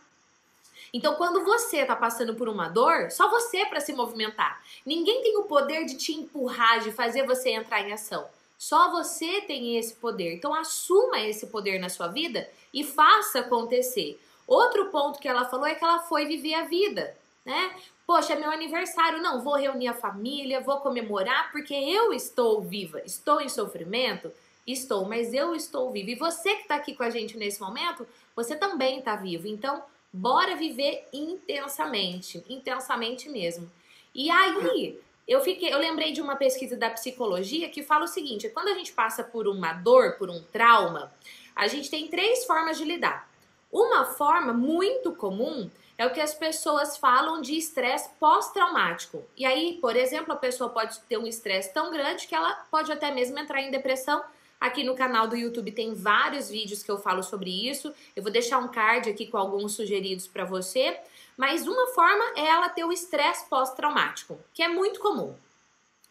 Então, 0.92 1.14
quando 1.14 1.44
você 1.44 1.78
está 1.78 1.94
passando 1.94 2.34
por 2.34 2.48
uma 2.48 2.68
dor, 2.68 3.10
só 3.10 3.28
você 3.28 3.64
para 3.66 3.80
se 3.80 3.92
movimentar. 3.92 4.62
Ninguém 4.84 5.22
tem 5.22 5.36
o 5.36 5.44
poder 5.44 5.84
de 5.84 5.96
te 5.96 6.12
empurrar, 6.12 6.80
de 6.80 6.90
fazer 6.90 7.26
você 7.26 7.50
entrar 7.50 7.80
em 7.82 7.92
ação. 7.92 8.26
Só 8.58 8.90
você 8.90 9.42
tem 9.42 9.78
esse 9.78 9.94
poder. 9.94 10.34
Então, 10.34 10.52
assuma 10.52 11.20
esse 11.20 11.46
poder 11.46 11.78
na 11.78 11.88
sua 11.88 12.08
vida 12.08 12.50
e 12.74 12.82
faça 12.82 13.38
acontecer. 13.38 14.20
Outro 14.48 14.86
ponto 14.86 15.20
que 15.20 15.28
ela 15.28 15.44
falou 15.44 15.66
é 15.66 15.76
que 15.76 15.84
ela 15.84 16.00
foi 16.00 16.26
viver 16.26 16.54
a 16.54 16.64
vida, 16.64 17.16
né? 17.44 17.76
Poxa, 18.04 18.32
é 18.32 18.36
meu 18.36 18.50
aniversário, 18.50 19.22
não, 19.22 19.44
vou 19.44 19.54
reunir 19.54 19.88
a 19.88 19.94
família, 19.94 20.60
vou 20.60 20.78
comemorar 20.80 21.52
porque 21.52 21.74
eu 21.74 22.12
estou 22.12 22.62
viva. 22.62 23.00
Estou 23.04 23.40
em 23.40 23.48
sofrimento? 23.48 24.32
Estou, 24.66 25.04
mas 25.06 25.32
eu 25.32 25.54
estou 25.54 25.90
viva. 25.92 26.10
E 26.10 26.14
você 26.14 26.54
que 26.56 26.62
está 26.62 26.74
aqui 26.74 26.94
com 26.94 27.02
a 27.02 27.10
gente 27.10 27.36
nesse 27.36 27.60
momento, 27.60 28.06
você 28.34 28.56
também 28.56 28.98
está 28.98 29.14
vivo. 29.14 29.46
Então, 29.46 29.82
bora 30.12 30.56
viver 30.56 31.06
intensamente, 31.12 32.42
intensamente 32.48 33.28
mesmo. 33.28 33.70
E 34.14 34.30
aí, 34.30 34.98
eu 35.28 35.42
fiquei, 35.42 35.73
eu 35.73 35.78
lembrei 35.78 36.12
de 36.12 36.23
uma 36.23 36.37
pesquisa 36.37 36.75
da 36.75 36.88
psicologia 36.88 37.68
que 37.68 37.82
fala 37.82 38.04
o 38.04 38.08
seguinte: 38.08 38.49
quando 38.49 38.68
a 38.68 38.75
gente 38.75 38.92
passa 38.92 39.23
por 39.23 39.47
uma 39.47 39.75
dor, 39.75 40.16
por 40.16 40.30
um 40.30 40.42
trauma, 40.42 41.12
a 41.54 41.66
gente 41.66 41.90
tem 41.90 42.08
três 42.08 42.47
formas 42.47 42.78
de 42.78 42.85
lidar. 42.85 43.28
Uma 43.70 44.06
forma 44.06 44.54
muito 44.54 45.12
comum 45.12 45.70
é 45.99 46.06
o 46.06 46.12
que 46.12 46.20
as 46.20 46.32
pessoas 46.32 46.97
falam 46.97 47.42
de 47.42 47.56
estresse 47.56 48.08
pós-traumático. 48.18 49.23
E 49.37 49.44
aí, 49.44 49.76
por 49.80 49.97
exemplo, 49.97 50.32
a 50.32 50.37
pessoa 50.37 50.70
pode 50.70 50.99
ter 51.00 51.18
um 51.18 51.26
estresse 51.26 51.75
tão 51.75 51.90
grande 51.90 52.26
que 52.26 52.35
ela 52.35 52.54
pode 52.70 52.90
até 52.90 53.11
mesmo 53.11 53.38
entrar 53.38 53.61
em 53.61 53.70
depressão. 53.70 54.23
Aqui 54.60 54.82
no 54.82 54.96
canal 54.96 55.28
do 55.28 55.36
YouTube 55.36 55.70
tem 55.70 55.94
vários 55.94 56.48
vídeos 56.50 56.82
que 56.82 56.90
eu 56.90 56.98
falo 56.98 57.22
sobre 57.22 57.68
isso. 57.68 57.94
Eu 58.16 58.22
vou 58.22 58.32
deixar 58.32 58.58
um 58.58 58.68
card 58.68 59.08
aqui 59.08 59.26
com 59.26 59.38
alguns 59.38 59.74
sugeridos 59.74 60.26
para 60.26 60.44
você. 60.44 60.98
Mas 61.36 61.66
uma 61.68 61.86
forma 61.88 62.24
é 62.36 62.46
ela 62.46 62.68
ter 62.68 62.84
o 62.84 62.92
estresse 62.92 63.48
pós-traumático, 63.48 64.38
que 64.52 64.62
é 64.62 64.68
muito 64.68 64.98
comum. 64.98 65.36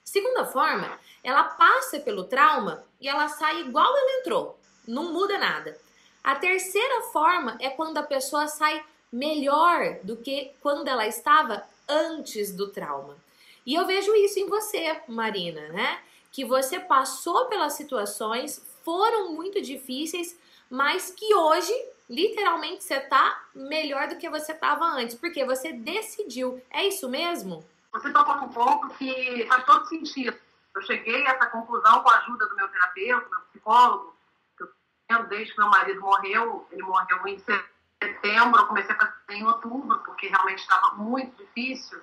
Segunda 0.01 0.46
forma, 0.46 0.98
ela 1.22 1.44
passa 1.44 2.00
pelo 2.00 2.24
trauma 2.24 2.82
e 3.01 3.10
ela 3.10 3.27
sai 3.27 3.60
igual 3.60 3.86
ela 3.86 4.20
entrou, 4.22 4.58
não 4.88 5.12
muda 5.12 5.38
nada. 5.38 5.77
A 6.24 6.36
terceira 6.36 7.01
forma 7.12 7.58
é 7.60 7.70
quando 7.70 7.98
a 7.98 8.04
pessoa 8.04 8.48
sai 8.48 8.82
melhor 9.12 9.98
do 10.04 10.16
que 10.16 10.54
quando 10.62 10.88
ela 10.88 11.06
estava 11.06 11.63
antes 11.88 12.54
do 12.54 12.70
trauma. 12.70 13.18
E 13.66 13.75
eu 13.75 13.86
vejo 13.86 14.16
isso 14.16 14.39
em 14.39 14.48
você, 14.48 15.01
Marina, 15.10 15.68
né? 15.68 16.00
Que 16.32 16.46
você 16.46 16.80
passou 16.80 17.46
pelas 17.46 17.74
situações, 17.74 18.62
foram 18.84 19.34
muito 19.34 19.62
difíceis, 19.62 20.38
mas 20.70 21.12
que 21.12 21.34
hoje, 21.34 21.74
literalmente, 22.10 22.84
você 22.84 23.00
tá 23.00 23.44
melhor 23.54 24.08
do 24.08 24.18
que 24.18 24.30
você 24.30 24.52
estava 24.52 24.86
antes, 24.86 25.16
porque 25.16 25.44
você 25.46 25.74
decidiu. 25.74 26.62
É 26.70 26.86
isso 26.86 27.10
mesmo? 27.10 27.66
Você 27.92 28.12
tocou 28.12 28.36
num 28.36 28.50
ponto 28.50 28.90
que 28.96 29.46
faz 29.48 29.66
todo 29.66 29.88
sentido. 29.88 30.38
Eu 30.76 30.82
cheguei 30.84 31.26
a 31.26 31.32
essa 31.32 31.48
conclusão 31.48 32.02
com 32.02 32.10
a 32.10 32.18
ajuda 32.20 32.48
do 32.48 32.56
meu 32.56 32.68
terapeuta, 32.70 33.28
meu 33.30 33.40
psicólogo, 33.50 34.16
que 34.56 34.64
eu 35.10 35.24
desde 35.24 35.54
que 35.54 35.60
meu 35.60 35.70
marido 35.70 36.00
morreu, 36.02 36.68
ele 36.72 36.84
morreu 36.84 37.28
em 37.28 37.40
setembro, 37.40 38.62
eu 38.62 38.68
comecei 38.68 38.94
a 38.94 39.00
fazer 39.00 39.40
em 39.40 39.46
outubro, 39.46 39.98
porque 40.06 40.28
realmente 40.28 40.60
estava 40.60 40.92
muito 40.96 41.36
difícil. 41.44 42.00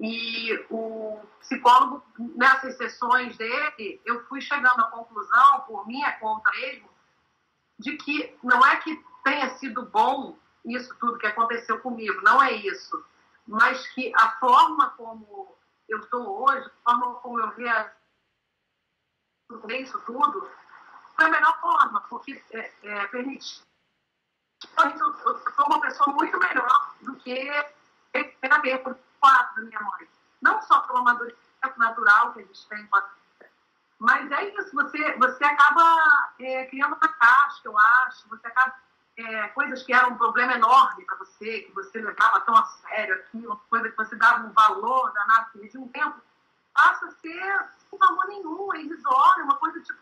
E 0.00 0.54
o 0.70 1.20
psicólogo, 1.40 2.02
nessas 2.36 2.76
sessões 2.76 3.36
dele, 3.36 4.00
eu 4.04 4.24
fui 4.26 4.40
chegando 4.40 4.80
à 4.80 4.90
conclusão, 4.90 5.60
por 5.62 5.86
minha 5.86 6.12
conta 6.18 6.50
mesmo, 6.52 6.88
de 7.78 7.96
que 7.96 8.36
não 8.42 8.64
é 8.64 8.76
que 8.76 9.04
tenha 9.24 9.50
sido 9.58 9.82
bom 9.86 10.36
isso 10.64 10.94
tudo 10.96 11.18
que 11.18 11.26
aconteceu 11.26 11.80
comigo, 11.80 12.20
não 12.22 12.42
é 12.42 12.52
isso. 12.52 13.04
Mas 13.46 13.86
que 13.88 14.12
a 14.14 14.32
forma 14.32 14.90
como 14.90 15.56
eu 15.88 15.98
estou 16.00 16.44
hoje, 16.44 16.70
a 16.84 16.90
forma 16.90 17.14
como 17.16 17.40
eu 17.40 17.50
via 17.52 17.92
isso 19.80 19.98
tudo, 20.00 20.48
foi 21.16 21.24
a 21.24 21.30
melhor 21.30 21.60
forma, 21.60 22.00
porque 22.02 22.40
é, 22.52 22.72
é, 22.82 23.06
permitiu 23.06 23.62
eu 24.76 25.38
sou 25.54 25.66
uma 25.66 25.80
pessoa 25.80 26.12
muito 26.14 26.38
melhor 26.38 26.94
do 27.00 27.14
que 27.16 27.48
terapia 28.40 28.78
por 28.80 28.98
quatro 29.20 29.56
da 29.56 29.68
minha 29.68 29.80
mãe. 29.80 30.08
Não 30.40 30.62
só 30.62 30.80
pelo 30.80 30.98
amadurecimento 30.98 31.78
natural 31.78 32.32
que 32.32 32.40
a 32.40 32.44
gente 32.44 32.68
tem, 32.68 32.88
mas 33.98 34.30
é 34.30 34.48
isso, 34.54 34.70
você, 34.72 35.12
você 35.16 35.44
acaba 35.44 36.32
é, 36.38 36.66
criando 36.66 36.96
uma 36.96 37.08
casca, 37.08 37.68
eu 37.68 37.78
acho, 37.78 38.28
você 38.28 38.46
acaba. 38.46 38.74
É, 39.16 39.48
coisas 39.48 39.82
que 39.82 39.92
eram 39.92 40.10
um 40.10 40.16
problema 40.16 40.52
enorme 40.54 41.04
para 41.04 41.16
você, 41.16 41.62
que 41.62 41.72
você 41.72 42.00
levava 42.00 42.40
tão 42.42 42.56
a 42.56 42.64
sério 42.64 43.16
aquilo, 43.16 43.60
coisa 43.68 43.88
que 43.88 43.96
você 43.96 44.14
dava 44.14 44.46
um 44.46 44.52
valor 44.52 45.12
danado, 45.12 45.50
que 45.50 45.68
de 45.68 45.76
um 45.76 45.88
tempo 45.88 46.20
passa 46.72 47.06
a 47.06 47.10
ser 47.10 47.68
sem 47.90 47.98
valor 47.98 48.28
nenhum, 48.28 48.72
é 48.74 48.80
irrisório, 48.80 49.42
uma 49.42 49.56
coisa 49.56 49.80
tipo 49.80 49.98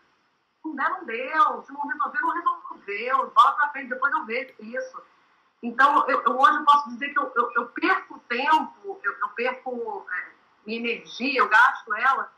não 0.73 1.05
deu. 1.05 1.63
Se 1.63 1.71
não 1.71 1.87
resolver, 1.87 2.19
não 2.21 2.33
resolveu. 2.33 3.31
Bola 3.31 3.51
pra 3.53 3.69
frente, 3.69 3.89
depois 3.89 4.13
eu 4.13 4.25
vejo 4.25 4.53
isso. 4.59 5.01
Então, 5.61 6.07
eu, 6.07 6.21
eu, 6.21 6.39
hoje 6.39 6.63
posso 6.63 6.89
dizer 6.89 7.09
que 7.09 7.19
eu, 7.19 7.31
eu, 7.35 7.51
eu 7.55 7.65
perco 7.69 8.19
tempo, 8.29 8.99
eu, 9.03 9.11
eu 9.11 9.29
perco 9.29 10.05
é, 10.11 10.31
minha 10.65 10.79
energia, 10.79 11.39
eu 11.39 11.49
gasto 11.49 11.93
ela 11.95 12.31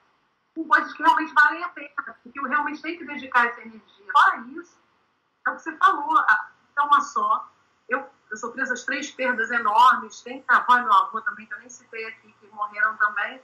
com 0.55 0.67
coisas 0.67 0.93
que 0.93 1.03
realmente 1.03 1.33
valem 1.33 1.63
a 1.63 1.69
pena, 1.69 2.17
porque 2.23 2.39
eu 2.39 2.43
realmente 2.43 2.81
tenho 2.81 2.97
que 2.97 3.05
dedicar 3.05 3.47
essa 3.47 3.61
energia. 3.61 4.11
Fora 4.11 4.37
isso, 4.47 4.77
é 5.45 5.49
o 5.49 5.55
que 5.55 5.61
você 5.61 5.75
falou, 5.77 6.17
é 6.77 6.81
uma 6.81 7.01
só. 7.01 7.49
Eu, 7.87 8.07
eu 8.29 8.37
sofri 8.37 8.61
essas 8.61 8.83
três 8.83 9.11
perdas 9.11 9.51
enormes, 9.51 10.21
tem 10.21 10.43
minha 10.47 10.59
avó 10.59 10.77
e 10.77 10.83
meu 10.83 10.93
avô 10.93 11.21
também, 11.21 11.45
que 11.45 11.53
eu 11.53 11.59
nem 11.59 11.69
citei 11.69 12.05
aqui, 12.05 12.33
que 12.39 12.47
morreram 12.47 12.95
também. 12.97 13.41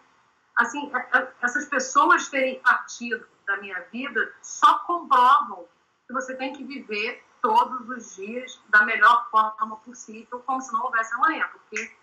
Assim, 0.58 0.90
é, 0.94 1.18
é, 1.18 1.34
essas 1.42 1.66
pessoas 1.66 2.30
terem 2.30 2.62
partido 2.62 3.28
da 3.46 3.58
minha 3.58 3.80
vida 3.92 4.34
só 4.42 4.80
comprovam 4.80 5.68
que 6.08 6.14
você 6.14 6.36
tem 6.36 6.54
que 6.54 6.64
viver 6.64 7.25
todos 7.46 7.88
os 7.90 8.16
dias 8.16 8.60
da 8.70 8.84
melhor 8.84 9.30
forma 9.30 9.76
possível, 9.78 10.42
como 10.48 10.60
se 10.60 10.74
não 10.74 10.84
houvesse 10.84 11.14
amanhã, 11.14 11.48
porque 11.52 11.96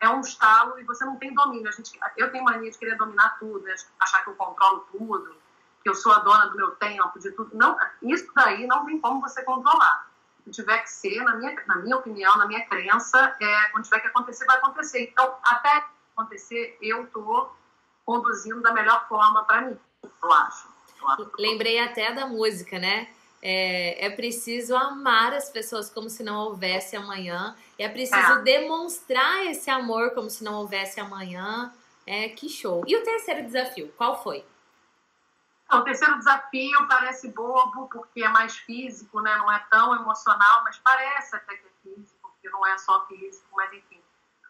é 0.00 0.08
um 0.10 0.20
estalo 0.20 0.78
e 0.78 0.84
você 0.84 1.02
não 1.06 1.16
tem 1.16 1.32
domínio. 1.32 1.66
A 1.66 1.72
gente, 1.72 1.98
eu 2.18 2.30
tenho 2.30 2.44
mania 2.44 2.70
de 2.70 2.76
querer 2.76 2.96
dominar 2.98 3.38
tudo, 3.38 3.60
né? 3.60 3.74
achar 3.98 4.22
que 4.22 4.28
eu 4.28 4.34
controlo 4.34 4.86
tudo, 4.92 5.34
que 5.82 5.88
eu 5.88 5.94
sou 5.94 6.12
a 6.12 6.18
dona 6.18 6.46
do 6.50 6.56
meu 6.58 6.72
tempo, 6.72 7.18
de 7.18 7.30
tudo. 7.30 7.56
Não, 7.56 7.74
isso 8.02 8.30
daí 8.34 8.66
não 8.66 8.84
tem 8.84 9.00
como 9.00 9.22
você 9.22 9.42
controlar. 9.44 10.10
Se 10.44 10.50
tiver 10.50 10.78
que 10.80 10.90
ser, 10.90 11.24
na 11.24 11.36
minha, 11.36 11.56
na 11.66 11.76
minha 11.76 11.96
opinião, 11.96 12.36
na 12.36 12.46
minha 12.46 12.66
crença, 12.66 13.34
é, 13.40 13.68
quando 13.70 13.84
tiver 13.84 14.00
que 14.00 14.08
acontecer, 14.08 14.44
vai 14.44 14.58
acontecer. 14.58 15.08
Então, 15.10 15.36
até 15.42 15.86
acontecer, 16.14 16.76
eu 16.82 17.04
estou 17.04 17.56
conduzindo 18.04 18.60
da 18.60 18.74
melhor 18.74 19.08
forma 19.08 19.42
para 19.44 19.62
mim, 19.62 19.78
eu 20.22 20.32
acho. 20.32 20.68
Lembrei 21.38 21.80
até 21.80 22.12
da 22.12 22.26
música, 22.26 22.78
né? 22.78 23.08
É, 23.44 24.06
é, 24.06 24.10
preciso 24.10 24.76
amar 24.76 25.34
as 25.34 25.50
pessoas 25.50 25.90
como 25.90 26.08
se 26.08 26.22
não 26.22 26.36
houvesse 26.36 26.94
amanhã. 26.94 27.56
É 27.76 27.88
preciso 27.88 28.34
é. 28.34 28.42
demonstrar 28.42 29.44
esse 29.46 29.68
amor 29.68 30.12
como 30.14 30.30
se 30.30 30.44
não 30.44 30.54
houvesse 30.54 31.00
amanhã. 31.00 31.74
É, 32.06 32.28
que 32.28 32.48
show. 32.48 32.84
E 32.86 32.96
o 32.96 33.02
terceiro 33.02 33.44
desafio, 33.44 33.92
qual 33.96 34.22
foi? 34.22 34.44
o 35.78 35.82
terceiro 35.82 36.18
desafio 36.18 36.86
parece 36.86 37.30
bobo, 37.30 37.88
porque 37.88 38.22
é 38.22 38.28
mais 38.28 38.56
físico, 38.58 39.20
né? 39.20 39.34
Não 39.38 39.50
é 39.50 39.58
tão 39.70 39.94
emocional, 39.94 40.62
mas 40.64 40.78
parece 40.78 41.34
até 41.34 41.56
que 41.56 41.66
é 41.66 41.70
físico, 41.82 42.18
porque 42.20 42.50
não 42.50 42.66
é 42.66 42.76
só 42.76 43.06
físico, 43.06 43.48
mas 43.56 43.72
enfim. 43.72 44.00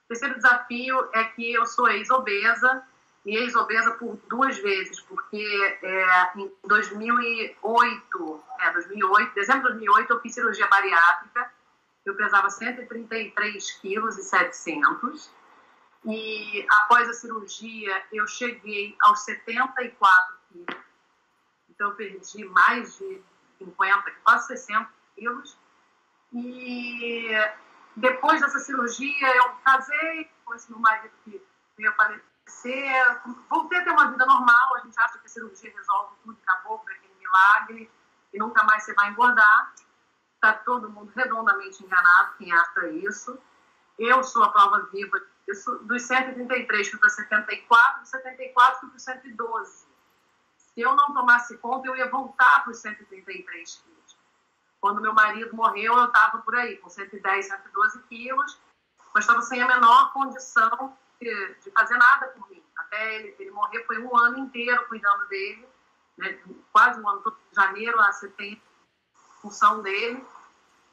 O 0.04 0.08
terceiro 0.08 0.34
desafio 0.34 1.08
é 1.12 1.24
que 1.24 1.52
eu 1.52 1.64
sou 1.64 1.88
ex-obesa, 1.88 2.84
e 3.24 3.36
ex-obesa 3.36 3.92
por 3.92 4.16
duas 4.28 4.58
vezes, 4.58 5.00
porque 5.02 5.78
é, 5.82 6.32
em 6.36 6.52
2008, 6.64 8.44
é, 8.60 8.72
2008, 8.72 9.34
dezembro 9.34 9.62
de 9.72 9.78
2008, 9.78 10.12
eu 10.12 10.20
fiz 10.20 10.34
cirurgia 10.34 10.66
bariátrica, 10.66 11.52
eu 12.04 12.16
pesava 12.16 12.50
133 12.50 13.70
quilos 13.80 14.18
e 14.18 14.24
700, 14.24 15.30
e 16.04 16.66
após 16.68 17.08
a 17.08 17.12
cirurgia 17.12 18.04
eu 18.12 18.26
cheguei 18.26 18.96
aos 19.02 19.20
74 19.20 20.36
quilos, 20.52 20.82
então 21.70 21.90
eu 21.90 21.94
perdi 21.94 22.44
mais 22.44 22.98
de 22.98 23.22
50, 23.58 24.10
quase 24.24 24.48
60 24.48 24.90
quilos, 25.14 25.56
e 26.32 27.30
depois 27.94 28.40
dessa 28.40 28.58
cirurgia 28.58 29.36
eu 29.36 29.50
casei 29.64 30.28
com 30.44 30.54
esse 30.54 30.68
meu 30.72 30.80
marido 30.80 31.12
que 31.24 31.40
veio 31.76 31.92
falecer 31.94 32.31
ser, 32.46 33.20
voltei 33.48 33.78
a 33.78 33.84
ter 33.84 33.90
uma 33.90 34.10
vida 34.10 34.26
normal, 34.26 34.76
a 34.76 34.80
gente 34.80 34.98
acha 34.98 35.18
que 35.18 35.26
a 35.26 35.28
cirurgia 35.28 35.72
resolve 35.74 36.16
tudo, 36.22 36.38
acabou 36.46 36.78
para 36.80 36.94
aquele 36.94 37.14
milagre 37.14 37.90
e 38.32 38.38
nunca 38.38 38.62
mais 38.64 38.84
você 38.84 38.94
vai 38.94 39.10
engordar. 39.10 39.72
Está 40.34 40.54
todo 40.54 40.90
mundo 40.90 41.12
redondamente 41.14 41.84
enganado 41.84 42.34
quem 42.36 42.52
acha 42.52 42.88
isso. 42.88 43.38
Eu 43.98 44.24
sou 44.24 44.42
a 44.42 44.50
prova 44.50 44.88
viva 44.92 45.20
disso. 45.46 45.78
Dos 45.84 46.02
133 46.02 46.90
fui 46.90 46.98
para 46.98 47.08
74, 47.08 48.06
74 48.06 48.80
fui 48.80 48.90
para 48.90 48.98
112. 48.98 49.86
Se 50.56 50.80
eu 50.80 50.96
não 50.96 51.12
tomasse 51.12 51.56
conta, 51.58 51.86
eu 51.86 51.96
ia 51.96 52.10
voltar 52.10 52.64
para 52.64 52.72
os 52.72 52.78
133 52.78 53.76
quilos. 53.76 54.16
Quando 54.80 55.00
meu 55.00 55.12
marido 55.12 55.54
morreu, 55.54 55.94
eu 55.94 56.06
estava 56.06 56.38
por 56.38 56.56
aí, 56.56 56.76
com 56.78 56.88
110, 56.88 57.46
112 57.46 58.02
quilos, 58.04 58.58
mas 59.14 59.24
estava 59.24 59.42
sem 59.42 59.62
a 59.62 59.68
menor 59.68 60.12
condição 60.12 60.96
de, 61.22 61.54
de, 61.60 61.70
fazer 61.70 61.96
nada 61.96 62.28
por 62.28 62.48
mim. 62.50 62.62
Até 62.76 63.16
ele, 63.16 63.34
ele 63.38 63.50
morrer, 63.50 63.84
foi 63.84 63.98
um 63.98 64.16
ano 64.16 64.38
inteiro 64.38 64.86
cuidando 64.88 65.26
dele, 65.28 65.66
né, 66.18 66.38
quase 66.72 67.00
um 67.00 67.08
ano, 67.08 67.20
todo 67.20 67.36
de 67.50 67.56
janeiro 67.56 67.98
a 68.00 68.12
setembro, 68.12 68.62
função 69.40 69.82
dele. 69.82 70.24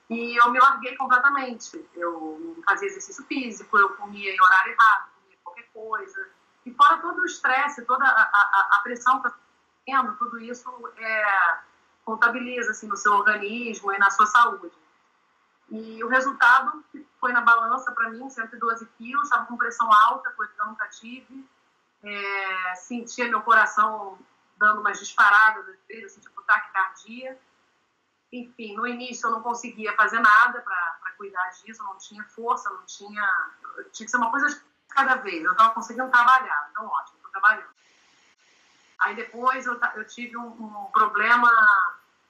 E 0.09 0.35
eu 0.35 0.49
me 0.49 0.59
larguei 0.59 0.95
completamente. 0.95 1.87
Eu 1.93 2.61
fazia 2.65 2.87
exercício 2.87 3.23
físico, 3.25 3.77
eu 3.77 3.89
comia 3.95 4.33
em 4.33 4.41
horário 4.41 4.71
errado, 4.71 5.09
comia 5.21 5.37
qualquer 5.43 5.69
coisa. 5.71 6.29
E 6.65 6.73
fora 6.73 6.97
todo 6.97 7.19
o 7.19 7.25
estresse, 7.25 7.85
toda 7.85 8.05
a, 8.05 8.09
a, 8.09 8.69
a 8.73 8.79
pressão 8.79 9.21
que 9.21 9.27
eu 9.27 9.33
tendo, 9.85 10.15
tudo 10.17 10.39
isso 10.39 10.69
é, 10.97 11.57
contabiliza 12.03 12.71
assim, 12.71 12.87
no 12.87 12.97
seu 12.97 13.13
organismo 13.13 13.91
e 13.93 13.97
na 13.97 14.09
sua 14.09 14.25
saúde. 14.25 14.71
E 15.71 16.03
o 16.03 16.07
resultado 16.07 16.83
foi 17.19 17.31
na 17.31 17.41
balança 17.41 17.91
para 17.91 18.09
mim, 18.09 18.29
112 18.29 18.85
quilos, 18.97 19.23
estava 19.25 19.45
com 19.45 19.57
pressão 19.57 19.91
alta, 19.91 20.31
coisa 20.31 20.51
que 20.51 20.61
eu 20.61 20.65
nunca 20.65 20.87
tive. 20.87 21.45
É, 22.01 22.75
sentia 22.75 23.27
meu 23.27 23.41
coração 23.41 24.17
dando 24.57 24.81
umas 24.81 24.99
disparadas, 24.99 25.67
às 25.67 25.77
vezes, 25.87 26.05
assim, 26.05 26.21
tipo 26.21 26.41
taquicardia 26.43 27.37
enfim, 28.31 28.75
no 28.75 28.85
início 28.85 29.27
eu 29.27 29.31
não 29.31 29.41
conseguia 29.41 29.93
fazer 29.95 30.19
nada 30.19 30.61
para 30.61 31.11
cuidar 31.17 31.49
disso, 31.49 31.81
eu 31.81 31.85
não 31.85 31.97
tinha 31.97 32.23
força, 32.25 32.69
não 32.69 32.85
tinha. 32.85 33.51
Tinha 33.91 34.05
que 34.05 34.11
ser 34.11 34.17
uma 34.17 34.29
coisa 34.29 34.47
de 34.49 34.61
cada 34.89 35.15
vez. 35.15 35.43
Eu 35.43 35.51
estava 35.51 35.73
conseguindo 35.73 36.09
trabalhar, 36.09 36.67
então 36.71 36.85
ótimo, 36.85 37.17
estou 37.17 37.31
trabalhando. 37.31 37.69
Aí 38.99 39.15
depois 39.15 39.65
eu, 39.65 39.79
eu 39.95 40.05
tive 40.05 40.37
um, 40.37 40.47
um, 40.47 40.85
problema 40.91 41.49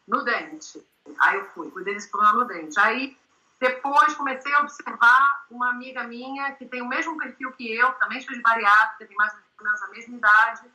no 0.08 0.24
dente. 0.24 0.86
Aí 1.20 1.38
eu 1.38 1.50
fui, 1.50 1.70
cuidei 1.72 1.96
desse 1.96 2.10
problema 2.10 2.34
no 2.34 2.46
dente. 2.46 2.80
Aí 2.80 3.18
depois 3.60 4.14
comecei 4.16 4.54
a 4.54 4.62
observar 4.62 5.46
uma 5.52 5.70
amiga 5.70 6.04
minha 6.04 6.54
que 6.54 6.66
tem 6.66 6.82
o 6.82 6.88
mesmo 6.88 7.18
perfil 7.18 7.52
que 7.52 7.76
eu, 7.76 7.92
também 7.94 8.22
fez 8.22 8.42
bariátrica, 8.42 9.06
tem 9.06 9.18
mais 9.18 9.34
ou 9.34 9.66
menos 9.66 9.82
a 9.82 9.88
mesma 9.90 10.18
idade 10.18 10.72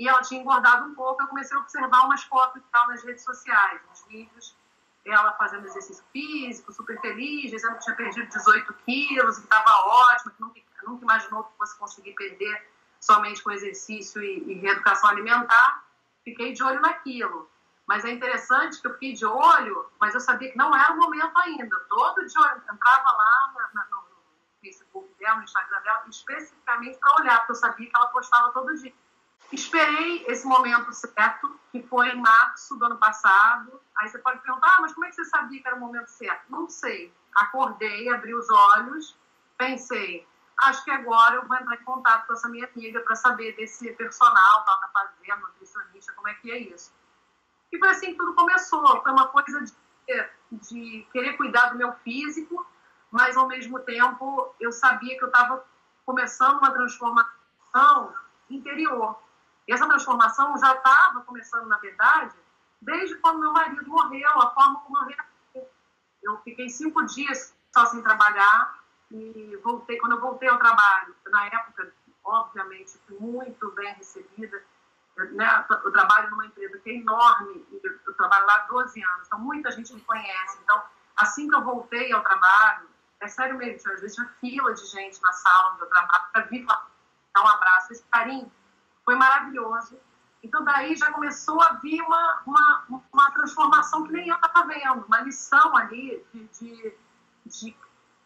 e 0.00 0.08
ela 0.08 0.22
tinha 0.22 0.40
engordado 0.40 0.86
um 0.86 0.94
pouco. 0.94 1.22
Eu 1.22 1.28
comecei 1.28 1.54
a 1.54 1.60
observar 1.60 2.06
umas 2.06 2.22
fotos 2.24 2.62
tal 2.72 2.88
nas 2.88 3.04
redes 3.04 3.22
sociais, 3.22 3.82
uns 3.92 4.02
vídeos, 4.06 4.56
ela 5.04 5.32
fazendo 5.32 5.66
exercício 5.66 6.02
físico, 6.10 6.72
super 6.72 6.98
feliz, 7.02 7.50
dizendo 7.50 7.74
que 7.74 7.84
tinha 7.84 7.96
perdido 7.96 8.26
18 8.26 8.74
quilos, 8.86 9.36
que 9.36 9.44
estava 9.44 9.70
ótimo, 9.86 10.32
que 10.32 10.40
nunca, 10.40 10.60
nunca 10.84 11.04
imaginou 11.04 11.44
que 11.44 11.56
fosse 11.58 11.78
conseguir 11.78 12.14
perder 12.14 12.66
somente 12.98 13.42
com 13.42 13.50
exercício 13.50 14.22
e, 14.22 14.50
e 14.50 14.54
reeducação 14.54 15.10
alimentar. 15.10 15.84
Fiquei 16.24 16.54
de 16.54 16.62
olho 16.62 16.80
naquilo. 16.80 17.49
Mas 17.90 18.04
é 18.04 18.12
interessante 18.12 18.80
que 18.80 18.86
eu 18.86 18.92
fiquei 18.92 19.14
de 19.14 19.26
olho, 19.26 19.90
mas 20.00 20.14
eu 20.14 20.20
sabia 20.20 20.52
que 20.52 20.56
não 20.56 20.72
era 20.76 20.92
o 20.92 20.96
momento 20.96 21.36
ainda. 21.38 21.76
Todo 21.88 22.24
dia 22.24 22.40
eu 22.40 22.72
entrava 22.72 23.10
lá 23.10 23.52
na, 23.74 23.84
no 23.86 24.04
Facebook 24.60 25.12
dela, 25.18 25.38
no 25.38 25.42
Instagram 25.42 25.82
dela, 25.82 26.04
especificamente 26.08 27.00
para 27.00 27.16
olhar, 27.16 27.38
porque 27.38 27.50
eu 27.50 27.56
sabia 27.56 27.90
que 27.90 27.96
ela 27.96 28.06
postava 28.06 28.52
todo 28.52 28.76
dia. 28.76 28.94
Esperei 29.50 30.24
esse 30.28 30.46
momento 30.46 30.92
certo, 30.92 31.58
que 31.72 31.82
foi 31.82 32.10
em 32.10 32.20
março 32.20 32.76
do 32.76 32.84
ano 32.84 32.96
passado. 32.96 33.80
Aí 33.98 34.08
você 34.08 34.20
pode 34.20 34.38
perguntar, 34.38 34.68
ah, 34.68 34.82
mas 34.82 34.94
como 34.94 35.06
é 35.06 35.08
que 35.08 35.16
você 35.16 35.24
sabia 35.24 35.60
que 35.60 35.66
era 35.66 35.76
o 35.76 35.80
momento 35.80 36.06
certo? 36.06 36.44
Não 36.48 36.68
sei. 36.68 37.12
Acordei, 37.34 38.08
abri 38.08 38.32
os 38.36 38.48
olhos, 38.48 39.18
pensei, 39.58 40.28
acho 40.62 40.84
que 40.84 40.92
agora 40.92 41.34
eu 41.34 41.48
vou 41.48 41.56
entrar 41.56 41.74
em 41.74 41.82
contato 41.82 42.28
com 42.28 42.34
essa 42.34 42.48
minha 42.48 42.68
amiga 42.72 43.00
para 43.00 43.16
saber 43.16 43.56
desse 43.56 43.90
personal 43.94 44.64
que 44.64 44.70
ela 44.70 44.76
está 44.76 44.88
fazendo, 44.92 45.40
nutricionista, 45.48 46.12
como 46.12 46.28
é 46.28 46.34
que 46.34 46.52
é 46.52 46.58
isso. 46.58 46.99
E 47.72 47.78
foi 47.78 47.88
assim 47.88 48.12
que 48.12 48.16
tudo 48.16 48.34
começou. 48.34 49.02
Foi 49.02 49.12
uma 49.12 49.28
coisa 49.28 49.62
de, 49.62 49.72
de 50.52 51.06
querer 51.12 51.36
cuidar 51.36 51.70
do 51.70 51.78
meu 51.78 51.92
físico, 52.04 52.66
mas 53.10 53.36
ao 53.36 53.46
mesmo 53.46 53.78
tempo 53.80 54.54
eu 54.58 54.72
sabia 54.72 55.16
que 55.16 55.24
eu 55.24 55.28
estava 55.28 55.64
começando 56.04 56.58
uma 56.58 56.72
transformação 56.72 58.14
interior. 58.48 59.16
E 59.68 59.72
essa 59.72 59.86
transformação 59.86 60.58
já 60.58 60.74
estava 60.74 61.20
começando, 61.22 61.66
na 61.66 61.78
verdade, 61.78 62.34
desde 62.80 63.14
quando 63.16 63.40
meu 63.40 63.52
marido 63.52 63.86
morreu, 63.86 64.40
a 64.40 64.50
forma 64.50 64.80
como 64.80 64.98
eu. 65.10 65.70
Eu 66.22 66.38
fiquei 66.38 66.68
cinco 66.68 67.04
dias 67.06 67.54
só 67.72 67.86
sem 67.86 68.02
trabalhar 68.02 68.80
e 69.10 69.58
voltei. 69.62 69.98
Quando 69.98 70.12
eu 70.12 70.20
voltei 70.20 70.48
ao 70.48 70.58
trabalho, 70.58 71.14
na 71.26 71.46
época, 71.46 71.92
obviamente, 72.24 72.98
muito 73.18 73.70
bem 73.72 73.94
recebida. 73.94 74.62
Né? 75.32 75.66
Eu 75.84 75.92
trabalho 75.92 76.30
numa 76.30 76.46
empresa 76.46 76.78
que 76.78 76.90
é 76.90 76.94
enorme, 76.94 77.66
eu 77.82 78.14
trabalho 78.14 78.46
lá 78.46 78.54
há 78.54 78.66
12 78.68 79.02
anos, 79.02 79.26
então 79.26 79.38
muita 79.38 79.70
gente 79.72 79.92
me 79.92 80.00
conhece. 80.00 80.58
Então, 80.62 80.82
assim 81.16 81.48
que 81.48 81.54
eu 81.54 81.62
voltei 81.62 82.12
ao 82.12 82.22
trabalho, 82.22 82.88
é 83.20 83.28
sério 83.28 83.56
mesmo, 83.58 83.92
às 83.92 84.00
vezes 84.00 84.14
tinha 84.14 84.28
fila 84.40 84.72
de 84.72 84.84
gente 84.86 85.20
na 85.20 85.32
sala 85.32 85.72
onde 85.72 85.82
eu 85.82 85.88
trabalho 85.88 86.24
para 86.32 86.42
vir 86.42 86.64
dar 86.64 87.42
um 87.42 87.48
abraço. 87.48 87.92
Esse 87.92 88.04
carinho 88.04 88.50
foi 89.04 89.14
maravilhoso. 89.14 89.98
Então, 90.42 90.64
daí 90.64 90.96
já 90.96 91.12
começou 91.12 91.60
a 91.60 91.74
vir 91.74 92.00
uma, 92.00 92.42
uma, 92.46 93.02
uma 93.12 93.30
transformação 93.32 94.04
que 94.04 94.12
nem 94.12 94.28
eu 94.28 94.36
estava 94.36 94.66
vendo, 94.66 95.04
uma 95.06 95.20
lição 95.20 95.76
ali 95.76 96.24
de, 96.32 96.44
de, 96.46 96.94
de, 97.44 97.76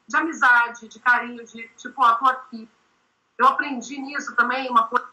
de, 0.06 0.16
amizade, 0.16 0.88
de 0.88 1.00
carinho, 1.00 1.44
de 1.44 1.68
tipo, 1.76 2.16
tô 2.18 2.26
aqui. 2.26 2.70
Eu 3.36 3.48
aprendi 3.48 3.98
nisso 3.98 4.36
também, 4.36 4.70
uma 4.70 4.86
coisa, 4.86 5.08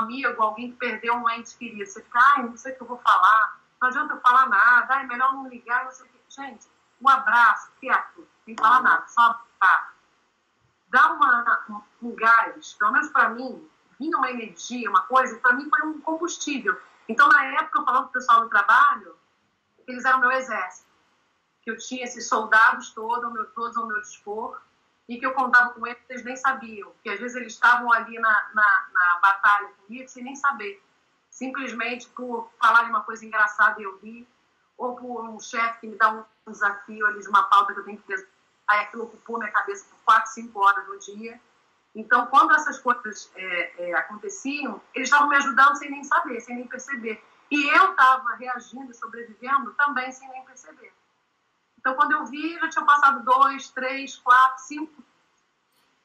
amigo, 0.00 0.42
alguém 0.42 0.72
que 0.72 0.76
perdeu 0.76 1.14
um 1.14 1.28
ente 1.30 1.56
querido. 1.56 1.86
Você 1.86 2.02
fica, 2.02 2.18
ai, 2.18 2.42
não 2.42 2.56
sei 2.56 2.72
o 2.72 2.76
que 2.76 2.82
eu 2.82 2.86
vou 2.86 2.98
falar, 2.98 3.60
não 3.80 3.88
adianta 3.88 4.14
eu 4.14 4.20
falar 4.20 4.48
nada, 4.48 4.94
ai, 4.94 5.06
melhor 5.06 5.32
não 5.32 5.48
ligar, 5.48 5.84
não 5.84 5.92
sei 5.92 6.06
o 6.06 6.08
que. 6.08 6.20
Gente, 6.28 6.68
um 7.00 7.08
abraço, 7.08 7.70
quieto, 7.80 8.26
sem 8.44 8.54
falar 8.56 8.82
nada, 8.82 9.06
só 9.08 9.20
abraçar. 9.22 9.94
Dá 10.88 11.12
uma, 11.12 11.84
um 12.02 12.14
gás, 12.14 12.74
pelo 12.74 12.92
menos 12.92 13.08
para 13.10 13.30
mim, 13.30 13.68
vinha 13.98 14.16
uma 14.16 14.30
energia, 14.30 14.90
uma 14.90 15.02
coisa, 15.02 15.38
para 15.38 15.54
mim 15.54 15.68
foi 15.68 15.88
um 15.88 16.00
combustível. 16.00 16.78
Então, 17.08 17.28
na 17.28 17.44
época, 17.44 17.80
eu 17.80 17.84
falava 17.84 18.04
com 18.04 18.10
o 18.10 18.12
pessoal 18.12 18.40
do 18.42 18.48
trabalho, 18.48 19.16
eles 19.86 20.04
eram 20.04 20.20
meu 20.20 20.32
exército, 20.32 20.88
que 21.62 21.70
eu 21.70 21.76
tinha 21.76 22.04
esses 22.04 22.28
soldados 22.28 22.90
todos 22.90 23.24
ao 23.24 23.30
meu, 23.32 23.46
todos 23.52 23.76
ao 23.76 23.86
meu 23.86 24.00
dispor, 24.00 24.60
e 25.10 25.18
que 25.18 25.26
eu 25.26 25.34
contava 25.34 25.70
com 25.70 25.86
eles, 25.86 26.00
eles 26.08 26.24
nem 26.24 26.36
sabiam, 26.36 26.92
que 27.02 27.10
às 27.10 27.20
vezes 27.20 27.36
eles 27.36 27.52
estavam 27.52 27.92
ali 27.92 28.18
na, 28.18 28.50
na, 28.54 28.88
na 28.92 29.18
batalha 29.20 29.68
comigo 29.68 30.08
sem 30.08 30.24
nem 30.24 30.36
saber. 30.36 30.82
Simplesmente 31.28 32.08
por 32.10 32.50
falar 32.58 32.84
de 32.84 32.90
uma 32.90 33.02
coisa 33.02 33.24
engraçada 33.24 33.80
e 33.80 33.84
eu 33.84 33.98
rir, 33.98 34.26
ou 34.78 34.96
por 34.96 35.28
um 35.28 35.38
chefe 35.38 35.80
que 35.80 35.86
me 35.88 35.96
dá 35.96 36.10
um 36.10 36.24
desafio 36.50 37.06
ali 37.06 37.20
de 37.20 37.28
uma 37.28 37.42
pauta 37.42 37.74
que 37.74 37.80
eu 37.80 37.84
tenho 37.84 37.98
que 37.98 38.06
fazer. 38.06 38.28
Aí 38.68 38.80
aquilo 38.80 39.04
ocupou 39.04 39.38
minha 39.38 39.50
cabeça 39.50 39.84
por 39.90 39.98
4, 40.04 40.30
5 40.30 40.58
horas 40.58 40.86
no 40.86 40.98
dia 40.98 41.40
então, 41.94 42.26
quando 42.26 42.54
essas 42.54 42.78
coisas 42.78 43.30
é, 43.34 43.90
é, 43.90 43.94
aconteciam, 43.94 44.80
eles 44.94 45.08
estavam 45.08 45.28
me 45.28 45.36
ajudando 45.36 45.76
sem 45.76 45.90
nem 45.90 46.04
saber, 46.04 46.40
sem 46.40 46.56
nem 46.56 46.66
perceber. 46.66 47.22
E 47.50 47.68
eu 47.68 47.90
estava 47.90 48.36
reagindo, 48.36 48.94
sobrevivendo 48.94 49.72
também 49.74 50.10
sem 50.12 50.28
nem 50.28 50.44
perceber. 50.44 50.92
Então, 51.80 51.94
quando 51.94 52.12
eu 52.12 52.26
vi, 52.26 52.58
já 52.58 52.68
tinha 52.68 52.84
passado 52.84 53.24
dois, 53.24 53.70
três, 53.70 54.16
quatro, 54.18 54.62
cinco. 54.62 55.02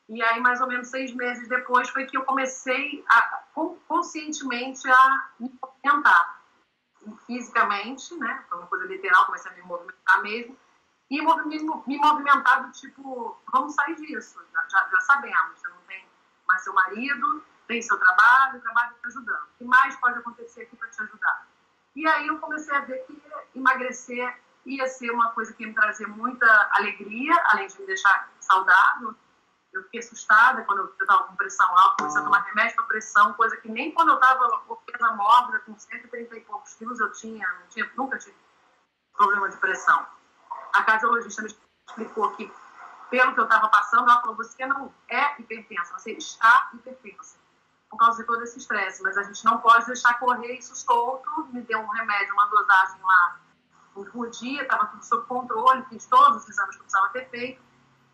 E 0.08 0.24
aí, 0.24 0.40
mais 0.40 0.62
ou 0.62 0.68
menos 0.68 0.88
seis 0.88 1.14
meses 1.14 1.48
depois, 1.48 1.90
foi 1.90 2.06
que 2.06 2.16
eu 2.16 2.24
comecei 2.24 3.04
a, 3.10 3.44
conscientemente 3.88 4.90
a 4.90 5.30
me 5.40 5.52
movimentar. 5.62 6.42
Fisicamente, 7.28 8.16
né? 8.16 8.44
Foi 8.50 8.58
uma 8.58 8.68
coisa 8.68 8.86
literal, 8.86 9.26
comecei 9.26 9.52
a 9.52 9.56
me 9.56 9.62
movimentar 9.64 10.24
mesmo 10.24 10.58
e 11.10 11.22
me 11.22 11.98
movimentar 11.98 12.66
do 12.66 12.72
tipo, 12.72 13.38
vamos 13.52 13.76
sair 13.76 13.96
disso, 13.96 14.40
já, 14.52 14.68
já, 14.68 14.90
já, 14.90 15.00
sabemos, 15.02 15.60
você 15.60 15.68
não 15.68 15.78
tem 15.88 16.04
mais 16.48 16.64
seu 16.64 16.74
marido, 16.74 17.44
tem 17.68 17.82
seu 17.82 17.98
trabalho, 17.98 18.58
o 18.58 18.62
trabalho 18.62 18.96
está 18.96 19.08
ajudando. 19.08 19.44
O 19.44 19.58
que 19.58 19.64
mais 19.66 19.96
pode 19.98 20.18
acontecer 20.18 20.64
aqui 20.64 20.76
para 20.76 20.90
te 20.90 21.02
ajudar? 21.04 21.48
E 21.96 22.08
aí 22.08 22.28
eu 22.28 22.40
comecei 22.40 22.76
a 22.76 22.82
ver 22.82 23.06
que 23.06 23.22
emagrecer 23.54 24.40
ia 24.66 24.88
ser 24.88 25.12
uma 25.12 25.32
coisa 25.32 25.54
que 25.54 25.64
ia 25.64 25.70
me 25.70 25.76
trazer 25.76 26.08
muita 26.08 26.70
alegria, 26.74 27.34
além 27.52 27.68
de 27.68 27.80
me 27.80 27.86
deixar 27.86 28.30
saudável. 28.40 29.16
Eu 29.74 29.84
fiquei 29.84 30.00
assustada 30.00 30.64
quando 30.64 30.80
eu 30.80 30.96
estava 31.00 31.26
com 31.26 31.36
pressão 31.36 31.68
alta, 31.78 31.98
comecei 31.98 32.22
a 32.22 32.24
tomar 32.24 32.40
remédio 32.44 32.76
para 32.78 32.86
pressão, 32.86 33.34
coisa 33.34 33.58
que 33.58 33.70
nem 33.70 33.92
quando 33.92 34.10
eu 34.10 34.16
estava 34.16 34.64
obesa 34.70 35.12
mórbida, 35.14 35.60
com 35.60 35.78
130 35.78 36.38
e 36.38 36.42
poucos 36.42 36.74
quilos, 36.76 37.00
eu 37.00 37.12
tinha, 37.12 37.46
tinha, 37.70 37.90
nunca 37.98 38.18
tive 38.18 38.36
problema 39.14 39.50
de 39.50 39.58
pressão 39.58 40.06
a 40.76 40.84
cardiologista 40.84 41.42
me 41.42 41.48
explicou 41.88 42.32
que, 42.32 42.52
pelo 43.10 43.34
que 43.34 43.40
eu 43.40 43.46
estava 43.46 43.70
passando, 43.70 44.10
ela 44.10 44.22
falou: 44.22 44.36
você 44.36 44.66
não 44.66 44.94
é 45.10 45.40
hipertensa, 45.40 45.98
você 45.98 46.12
está 46.12 46.70
hipertensa. 46.74 47.38
por 47.90 47.98
causa 47.98 48.22
de 48.22 48.28
todo 48.28 48.44
esse 48.44 48.58
estresse. 48.58 49.02
Mas 49.02 49.18
a 49.18 49.24
gente 49.24 49.44
não 49.46 49.60
pode 49.60 49.86
deixar 49.86 50.20
correr 50.20 50.58
isso 50.58 50.76
solto. 50.76 51.48
Me 51.52 51.62
deu 51.62 51.80
um 51.80 51.88
remédio, 51.88 52.34
uma 52.34 52.48
dosagem 52.48 53.02
lá 53.02 53.40
no 53.96 54.30
dia, 54.30 54.64
estava 54.64 54.88
tudo 54.88 55.04
sob 55.04 55.26
controle, 55.26 55.86
fiz 55.90 56.06
todos 56.06 56.44
os 56.44 56.50
exames 56.50 56.76
que 56.76 56.82
eu 56.82 56.86
precisava 56.86 57.10
ter 57.10 57.30
feito. 57.30 57.62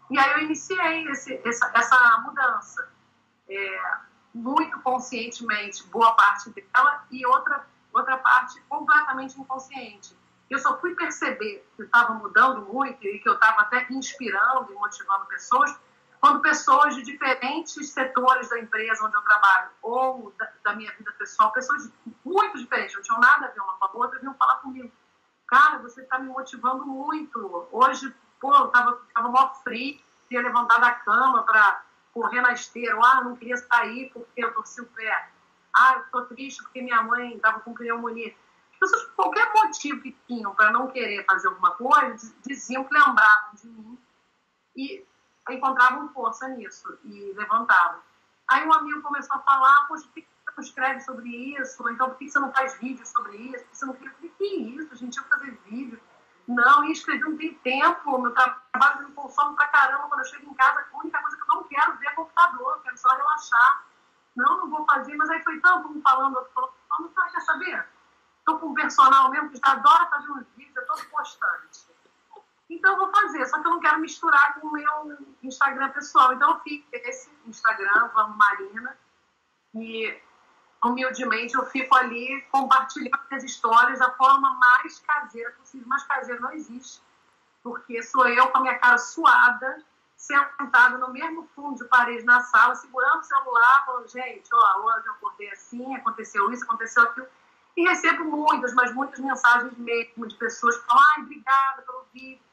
E 0.10 0.20
aí 0.20 0.32
eu 0.32 0.40
iniciei 0.40 1.08
esse, 1.10 1.42
essa, 1.46 1.72
essa 1.74 2.18
mudança. 2.26 2.90
É, 3.50 3.96
muito 4.34 4.80
conscientemente, 4.82 5.86
boa 5.88 6.14
parte 6.14 6.50
dela, 6.50 7.06
e 7.12 7.26
outra, 7.26 7.66
outra 7.94 8.18
parte 8.18 8.62
completamente 8.70 9.40
inconsciente. 9.40 10.16
Eu 10.50 10.60
só 10.60 10.80
fui 10.80 10.96
perceber 10.96 11.66
que 11.76 11.84
estava 11.84 12.14
mudando 12.14 12.62
muito 12.62 13.06
e 13.06 13.20
que 13.20 13.28
eu 13.28 13.34
estava 13.34 13.62
até 13.62 13.88
inspirando 13.90 14.72
e 14.72 14.76
motivando 14.76 15.26
pessoas 15.26 15.78
quando 16.22 16.40
pessoas 16.40 16.96
de 16.96 17.02
diferentes 17.02 17.90
setores 17.90 18.48
da 18.48 18.60
empresa 18.60 19.04
onde 19.04 19.16
eu 19.16 19.22
trabalho 19.24 19.72
ou 19.82 20.32
da, 20.38 20.52
da 20.64 20.76
minha 20.76 20.92
vida 20.94 21.12
pessoal, 21.14 21.52
pessoas 21.52 21.92
muito 22.24 22.60
diferentes, 22.60 22.96
não 22.96 23.02
tinham 23.02 23.20
nada 23.20 23.48
a 23.48 23.50
ver 23.50 23.60
uma 23.60 23.74
com 23.74 23.86
a 23.86 23.92
outra, 24.04 24.20
vinham 24.20 24.36
falar 24.36 24.58
comigo. 24.58 24.92
Cara, 25.52 25.80
você 25.80 26.02
está 26.02 26.18
me 26.18 26.30
motivando 26.30 26.86
muito. 26.86 27.68
Hoje, 27.74 28.16
pô, 28.40 28.56
eu 28.56 28.68
estava 28.68 29.02
tava 29.14 29.28
mó 29.28 29.54
frio, 29.56 30.00
ia 30.30 30.42
levantar 30.42 30.80
da 30.80 30.92
cama 30.92 31.44
para 31.44 31.84
correr 32.14 32.40
na 32.40 32.54
esteira. 32.54 32.98
Ah, 33.04 33.22
não 33.22 33.36
queria 33.36 33.58
sair 33.58 34.10
porque 34.14 34.46
eu 34.46 34.54
torci 34.54 34.80
o 34.80 34.86
pé. 34.86 35.30
Ah, 35.76 35.96
eu 35.96 36.02
estou 36.04 36.26
triste 36.28 36.64
porque 36.64 36.82
minha 36.82 37.04
mãe 37.04 37.36
estava 37.36 37.60
com 37.60 37.74
pneumonia. 37.74 38.34
As 38.72 38.80
pessoas, 38.80 39.04
por 39.08 39.16
qualquer 39.16 39.52
motivo 39.54 40.02
que 40.02 40.18
tinham 40.26 40.56
para 40.56 40.72
não 40.72 40.88
querer 40.88 41.26
fazer 41.26 41.50
alguma 41.50 41.72
coisa, 41.72 42.34
diziam 42.48 42.86
que 42.86 42.94
lembravam 42.94 43.54
de 43.56 43.68
mim. 43.68 44.00
E 44.78 45.06
encontravam 45.50 46.08
força 46.14 46.48
nisso 46.48 46.98
e 47.04 47.34
levantavam. 47.36 48.00
Aí 48.48 48.66
um 48.66 48.74
amigo 48.74 49.02
começou 49.02 49.36
a 49.36 49.40
falar, 49.40 49.86
poxa, 49.90 50.06
por 50.06 50.14
que 50.14 50.26
não 50.58 50.64
escreve 50.64 51.00
sobre 51.02 51.30
isso? 51.30 51.90
Então, 51.90 52.10
por 52.10 52.18
que 52.18 52.30
você 52.30 52.40
não 52.40 52.52
faz 52.52 52.78
vídeo 52.80 53.06
sobre 53.06 53.38
isso? 53.38 53.64
Por 53.64 53.70
que 53.70 53.78
você 53.78 53.86
não 53.86 53.94
que 53.94 54.46
isso? 54.46 54.96
Gente 54.96 55.16
ia 55.16 55.24
fazer 55.24 55.52
vídeo. 55.66 56.00
Não, 56.48 56.84
e 56.86 56.92
escrever 56.92 57.24
não 57.24 57.38
tem 57.38 57.54
tempo, 57.56 58.18
meu 58.18 58.34
trabalho 58.34 59.08
me 59.08 59.14
consome 59.14 59.56
pra 59.56 59.68
caramba. 59.68 60.08
Quando 60.08 60.22
eu 60.22 60.26
chego 60.26 60.52
em 60.52 60.54
casa, 60.56 60.86
a 60.92 60.98
única 60.98 61.22
coisa 61.22 61.38
que 61.38 61.44
eu 61.44 61.56
não 61.56 61.64
quero 61.64 61.98
ver 61.98 62.08
é 62.08 62.12
computador, 62.12 62.82
quero 62.84 62.98
só 62.98 63.10
relaxar. 63.10 63.86
Não, 64.36 64.58
não 64.58 64.70
vou 64.70 64.86
fazer, 64.86 65.16
mas 65.16 65.30
aí 65.30 65.44
foi 65.44 65.60
tanto 65.60 65.90
um 65.90 66.02
falando, 66.02 66.36
outro 66.36 66.52
falando, 66.54 66.74
não, 66.90 67.00
não 67.02 67.32
quer 67.32 67.42
saber? 67.42 67.86
Estou 68.40 68.60
com 68.60 68.68
um 68.68 68.74
personal 68.74 69.30
mesmo 69.30 69.52
que 69.52 69.60
adora 69.64 70.08
fazer 70.08 70.32
uns 70.32 70.48
vídeos, 70.56 70.76
é 70.78 70.82
todo 70.82 71.06
postante. 71.06 71.92
Então, 72.70 72.94
eu 72.94 72.98
vou 72.98 73.12
fazer, 73.12 73.46
só 73.46 73.60
que 73.60 73.68
eu 73.68 73.72
não 73.72 73.80
quero 73.82 74.00
misturar 74.00 74.56
com 74.56 74.68
o 74.68 74.72
meu 74.72 75.18
Instagram 75.44 75.90
pessoal. 75.90 76.34
Então, 76.34 76.52
eu 76.52 76.60
fiz 76.62 76.84
esse 76.94 77.30
Instagram, 77.46 78.10
Vamos 78.14 78.38
Marina, 78.38 78.98
e 79.76 80.20
humildemente 80.84 81.56
eu 81.56 81.66
fico 81.66 81.96
ali 81.96 82.42
compartilhando 82.52 83.20
as 83.32 83.44
histórias 83.44 84.00
da 84.00 84.12
forma 84.12 84.54
mais 84.56 85.00
caseira 85.00 85.52
possível. 85.52 85.88
Mas 85.88 86.04
caseira 86.04 86.40
não 86.42 86.52
existe, 86.52 87.02
porque 87.64 88.02
sou 88.04 88.28
eu 88.28 88.48
com 88.48 88.58
a 88.58 88.62
minha 88.62 88.78
cara 88.80 88.98
suada, 88.98 89.84
sentada 90.18 90.98
no 90.98 91.12
mesmo 91.12 91.48
fundo 91.56 91.84
de 91.84 91.90
parede 91.90 92.24
na 92.24 92.42
sala, 92.42 92.76
segurando 92.76 93.20
o 93.20 93.24
celular, 93.24 93.86
falando, 93.86 94.08
gente, 94.08 94.50
ó, 94.54 94.82
hoje 94.84 95.08
eu 95.08 95.14
acordei 95.14 95.52
assim, 95.52 95.96
aconteceu 95.96 96.52
isso, 96.52 96.64
aconteceu 96.64 97.04
aquilo. 97.04 97.28
E 97.78 97.88
recebo 97.88 98.26
muitas, 98.26 98.74
mas 98.74 98.94
muitas 98.94 99.20
mensagens 99.20 99.78
mesmo 99.78 100.28
de 100.28 100.36
pessoas 100.36 100.78
que 100.78 100.86
falam, 100.86 101.04
ai, 101.16 101.24
obrigada 101.24 101.82
pelo 101.84 102.06
vídeo 102.14 102.52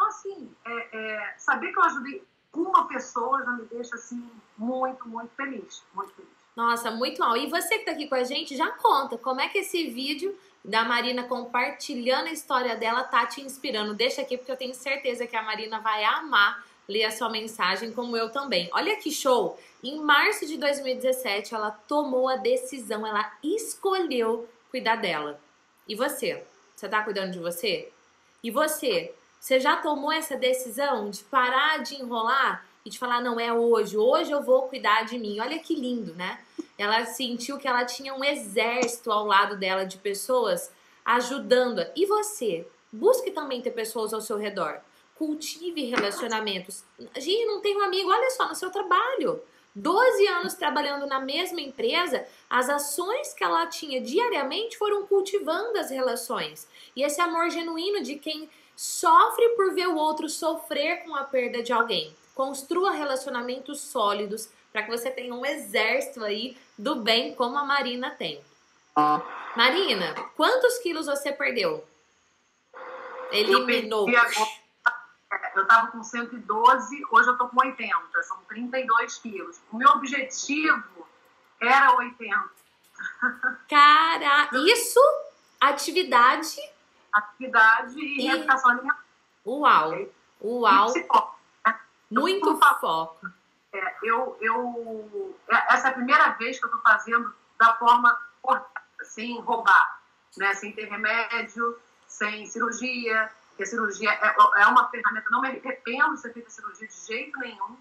então, 0.00 0.08
assim, 0.08 0.56
é, 0.64 0.96
é, 0.96 1.34
saber 1.36 1.72
que 1.72 1.78
eu 1.78 1.84
ajudei 1.84 2.24
uma 2.54 2.88
pessoa 2.88 3.44
já 3.44 3.52
me 3.52 3.66
deixa, 3.66 3.96
assim, 3.96 4.30
muito, 4.56 5.06
muito 5.06 5.30
feliz. 5.34 5.84
Muito 5.92 6.14
feliz. 6.14 6.39
Nossa, 6.56 6.90
muito 6.90 7.20
mal. 7.20 7.36
E 7.36 7.46
você 7.46 7.78
que 7.78 7.84
tá 7.84 7.92
aqui 7.92 8.06
com 8.06 8.14
a 8.14 8.24
gente, 8.24 8.56
já 8.56 8.68
conta 8.70 9.16
como 9.16 9.40
é 9.40 9.48
que 9.48 9.58
esse 9.58 9.86
vídeo 9.88 10.36
da 10.64 10.84
Marina 10.84 11.24
compartilhando 11.24 12.26
a 12.26 12.32
história 12.32 12.76
dela 12.76 13.02
tá 13.04 13.26
te 13.26 13.40
inspirando. 13.40 13.94
Deixa 13.94 14.22
aqui 14.22 14.36
porque 14.36 14.52
eu 14.52 14.56
tenho 14.56 14.74
certeza 14.74 15.26
que 15.26 15.36
a 15.36 15.42
Marina 15.42 15.80
vai 15.80 16.04
amar 16.04 16.64
ler 16.88 17.04
a 17.04 17.12
sua 17.12 17.30
mensagem, 17.30 17.92
como 17.92 18.16
eu 18.16 18.30
também. 18.30 18.68
Olha 18.72 18.96
que 18.96 19.12
show! 19.12 19.58
Em 19.82 20.00
março 20.00 20.44
de 20.44 20.58
2017, 20.58 21.54
ela 21.54 21.70
tomou 21.70 22.28
a 22.28 22.36
decisão, 22.36 23.06
ela 23.06 23.32
escolheu 23.42 24.48
cuidar 24.70 24.96
dela. 24.96 25.40
E 25.88 25.94
você? 25.94 26.44
Você 26.74 26.88
tá 26.88 27.02
cuidando 27.02 27.32
de 27.32 27.38
você? 27.38 27.90
E 28.42 28.50
você? 28.50 29.14
Você 29.38 29.60
já 29.60 29.76
tomou 29.76 30.12
essa 30.12 30.36
decisão 30.36 31.10
de 31.10 31.22
parar 31.24 31.78
de 31.78 31.94
enrolar 31.94 32.66
e 32.84 32.90
de 32.90 32.98
falar, 32.98 33.20
não, 33.20 33.38
é 33.38 33.52
hoje, 33.52 33.96
hoje 33.96 34.30
eu 34.30 34.42
vou 34.42 34.62
cuidar 34.62 35.04
de 35.04 35.18
mim. 35.18 35.40
Olha 35.40 35.58
que 35.58 35.74
lindo, 35.74 36.14
né? 36.14 36.40
Ela 36.78 37.04
sentiu 37.04 37.58
que 37.58 37.68
ela 37.68 37.84
tinha 37.84 38.14
um 38.14 38.24
exército 38.24 39.12
ao 39.12 39.26
lado 39.26 39.56
dela 39.56 39.84
de 39.84 39.98
pessoas 39.98 40.72
ajudando. 41.04 41.84
E 41.94 42.06
você? 42.06 42.66
Busque 42.92 43.30
também 43.30 43.60
ter 43.60 43.70
pessoas 43.70 44.14
ao 44.14 44.20
seu 44.20 44.36
redor. 44.36 44.80
Cultive 45.14 45.84
relacionamentos. 45.84 46.82
Gente, 47.16 47.44
não 47.46 47.60
tem 47.60 47.76
um 47.76 47.82
amigo, 47.82 48.10
olha 48.10 48.30
só, 48.30 48.48
no 48.48 48.54
seu 48.54 48.70
trabalho. 48.70 49.42
12 49.74 50.26
anos 50.26 50.54
trabalhando 50.54 51.06
na 51.06 51.20
mesma 51.20 51.60
empresa, 51.60 52.26
as 52.48 52.68
ações 52.68 53.32
que 53.34 53.44
ela 53.44 53.66
tinha 53.66 54.00
diariamente 54.00 54.76
foram 54.76 55.06
cultivando 55.06 55.78
as 55.78 55.90
relações. 55.90 56.66
E 56.96 57.02
esse 57.02 57.20
amor 57.20 57.50
genuíno 57.50 58.02
de 58.02 58.16
quem 58.16 58.48
Sofre 58.82 59.46
por 59.50 59.74
ver 59.74 59.88
o 59.88 59.96
outro 59.96 60.26
sofrer 60.26 61.04
com 61.04 61.14
a 61.14 61.22
perda 61.22 61.62
de 61.62 61.70
alguém. 61.70 62.16
Construa 62.34 62.92
relacionamentos 62.92 63.80
sólidos 63.80 64.48
para 64.72 64.82
que 64.82 64.90
você 64.90 65.10
tenha 65.10 65.34
um 65.34 65.44
exército 65.44 66.24
aí 66.24 66.56
do 66.78 66.96
bem 66.96 67.34
como 67.34 67.58
a 67.58 67.64
Marina 67.64 68.10
tem. 68.10 68.42
Marina, 69.56 70.14
quantos 70.36 70.78
quilos 70.78 71.06
você 71.06 71.32
perdeu? 71.32 71.86
Eliminou. 73.32 74.08
Eu, 74.08 74.22
eu 75.56 75.66
tava 75.66 75.88
com 75.92 76.02
112, 76.02 77.02
hoje 77.10 77.28
eu 77.28 77.38
tô 77.38 77.48
com 77.48 77.60
80, 77.60 78.22
são 78.22 78.38
32 78.48 79.18
quilos. 79.18 79.60
O 79.72 79.76
meu 79.76 79.88
objetivo 79.90 81.06
era 81.60 81.96
80. 81.96 82.50
Cara, 83.68 84.50
isso 84.52 85.00
atividade 85.60 86.56
atividade 87.12 87.98
e, 87.98 88.26
e... 88.26 88.28
alimentar. 88.28 89.04
Uau! 89.46 90.06
Uau! 90.42 90.92
Foco, 90.92 91.39
Muito 92.10 92.56
foco. 92.58 93.26
É, 93.72 93.96
eu, 94.02 94.36
eu, 94.40 95.38
é, 95.48 95.74
essa 95.74 95.88
é 95.88 95.90
a 95.90 95.94
primeira 95.94 96.30
vez 96.30 96.58
que 96.58 96.64
eu 96.64 96.68
estou 96.68 96.82
fazendo 96.82 97.32
da 97.58 97.74
forma 97.76 98.18
correta, 98.42 98.68
sem 99.02 99.40
roubar, 99.40 100.00
né? 100.36 100.54
sem 100.54 100.72
ter 100.72 100.86
remédio, 100.86 101.78
sem 102.06 102.46
cirurgia. 102.46 103.30
Porque 103.50 103.62
a 103.62 103.66
cirurgia 103.66 104.10
é, 104.10 104.62
é 104.62 104.66
uma 104.66 104.88
ferramenta, 104.88 105.30
não 105.30 105.40
me 105.40 105.48
arrependo 105.48 106.16
de 106.16 106.22
ter 106.22 106.32
feito 106.32 106.46
a 106.46 106.50
cirurgia 106.50 106.88
de 106.88 107.06
jeito 107.06 107.38
nenhum. 107.38 107.76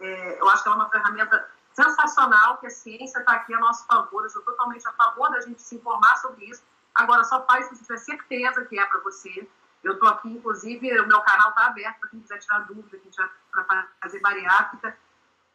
É, 0.00 0.40
eu 0.40 0.48
acho 0.50 0.62
que 0.62 0.68
ela 0.68 0.76
é 0.76 0.80
uma 0.80 0.90
ferramenta 0.90 1.50
sensacional, 1.72 2.58
que 2.58 2.66
a 2.66 2.70
ciência 2.70 3.20
está 3.20 3.32
aqui 3.32 3.54
a 3.54 3.58
nosso 3.58 3.86
favor. 3.86 4.24
Eu 4.24 4.30
sou 4.30 4.42
totalmente 4.42 4.86
a 4.86 4.92
favor 4.92 5.30
da 5.30 5.40
gente 5.40 5.62
se 5.62 5.76
informar 5.76 6.16
sobre 6.16 6.44
isso 6.44 6.62
Agora, 6.98 7.22
só 7.22 7.46
faz 7.46 7.66
se 7.66 7.76
você 7.76 7.82
tiver 7.84 7.98
certeza 7.98 8.64
que 8.64 8.78
é 8.78 8.84
para 8.84 9.00
você. 9.00 9.48
Eu 9.82 9.94
estou 9.94 10.08
aqui, 10.08 10.28
inclusive, 10.28 11.00
o 11.00 11.06
meu 11.06 11.20
canal 11.20 11.50
está 11.50 11.66
aberto 11.66 12.00
para 12.00 12.08
quem 12.10 12.20
quiser 12.20 12.38
tirar 12.38 12.60
dúvida, 12.60 12.98
para 13.50 13.88
fazer 14.02 14.20
bariátrica, 14.20 14.96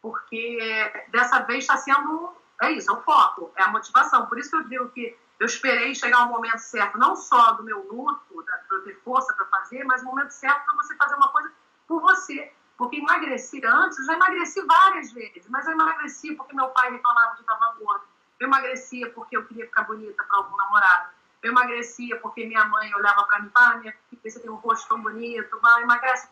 porque 0.00 0.92
dessa 1.08 1.40
vez 1.40 1.64
está 1.64 1.76
sendo, 1.76 2.34
é 2.62 2.72
isso, 2.72 2.90
é 2.90 2.94
o 2.94 3.02
foco, 3.02 3.52
é 3.56 3.62
a 3.62 3.68
motivação. 3.68 4.26
Por 4.26 4.38
isso 4.38 4.50
que 4.50 4.56
eu 4.56 4.64
digo 4.64 4.88
que 4.90 5.18
eu 5.38 5.46
esperei 5.46 5.94
chegar 5.94 6.18
ao 6.18 6.28
momento 6.28 6.58
certo, 6.58 6.98
não 6.98 7.16
só 7.16 7.52
do 7.52 7.62
meu 7.62 7.86
luto, 7.90 8.44
para 8.68 8.80
ter 8.80 9.00
força 9.04 9.32
para 9.34 9.46
fazer, 9.46 9.84
mas 9.84 10.02
o 10.02 10.06
momento 10.06 10.30
certo 10.30 10.64
para 10.64 10.74
você 10.74 10.96
fazer 10.96 11.14
uma 11.16 11.28
coisa 11.28 11.52
por 11.86 12.00
você. 12.00 12.52
Porque 12.76 12.96
emagreci 12.96 13.60
antes, 13.64 13.98
eu 13.98 14.04
já 14.04 14.14
emagreci 14.14 14.60
várias 14.62 15.12
vezes, 15.12 15.48
mas 15.48 15.66
eu 15.66 15.72
emagreci 15.72 16.34
porque 16.34 16.54
meu 16.54 16.68
pai 16.68 16.90
reclamava 16.90 17.34
de 17.34 17.40
estar 17.40 17.56
gordo. 17.78 18.04
Eu 18.40 18.48
emagrecia 18.48 19.10
porque 19.10 19.36
eu 19.36 19.44
queria 19.44 19.66
ficar 19.66 19.84
bonita 19.84 20.24
para 20.24 20.38
algum 20.38 20.56
namorado. 20.56 21.10
Eu 21.44 21.50
emagrecia 21.50 22.18
porque 22.20 22.46
minha 22.46 22.64
mãe 22.64 22.92
olhava 22.94 23.22
para 23.24 23.40
mim, 23.40 23.50
ah, 23.54 23.76
minha 23.76 23.94
filha, 24.08 24.30
você 24.30 24.40
tem 24.40 24.50
um 24.50 24.54
rosto 24.54 24.88
tão 24.88 25.02
bonito, 25.02 25.60
vai, 25.60 25.82
emagrece. 25.82 26.26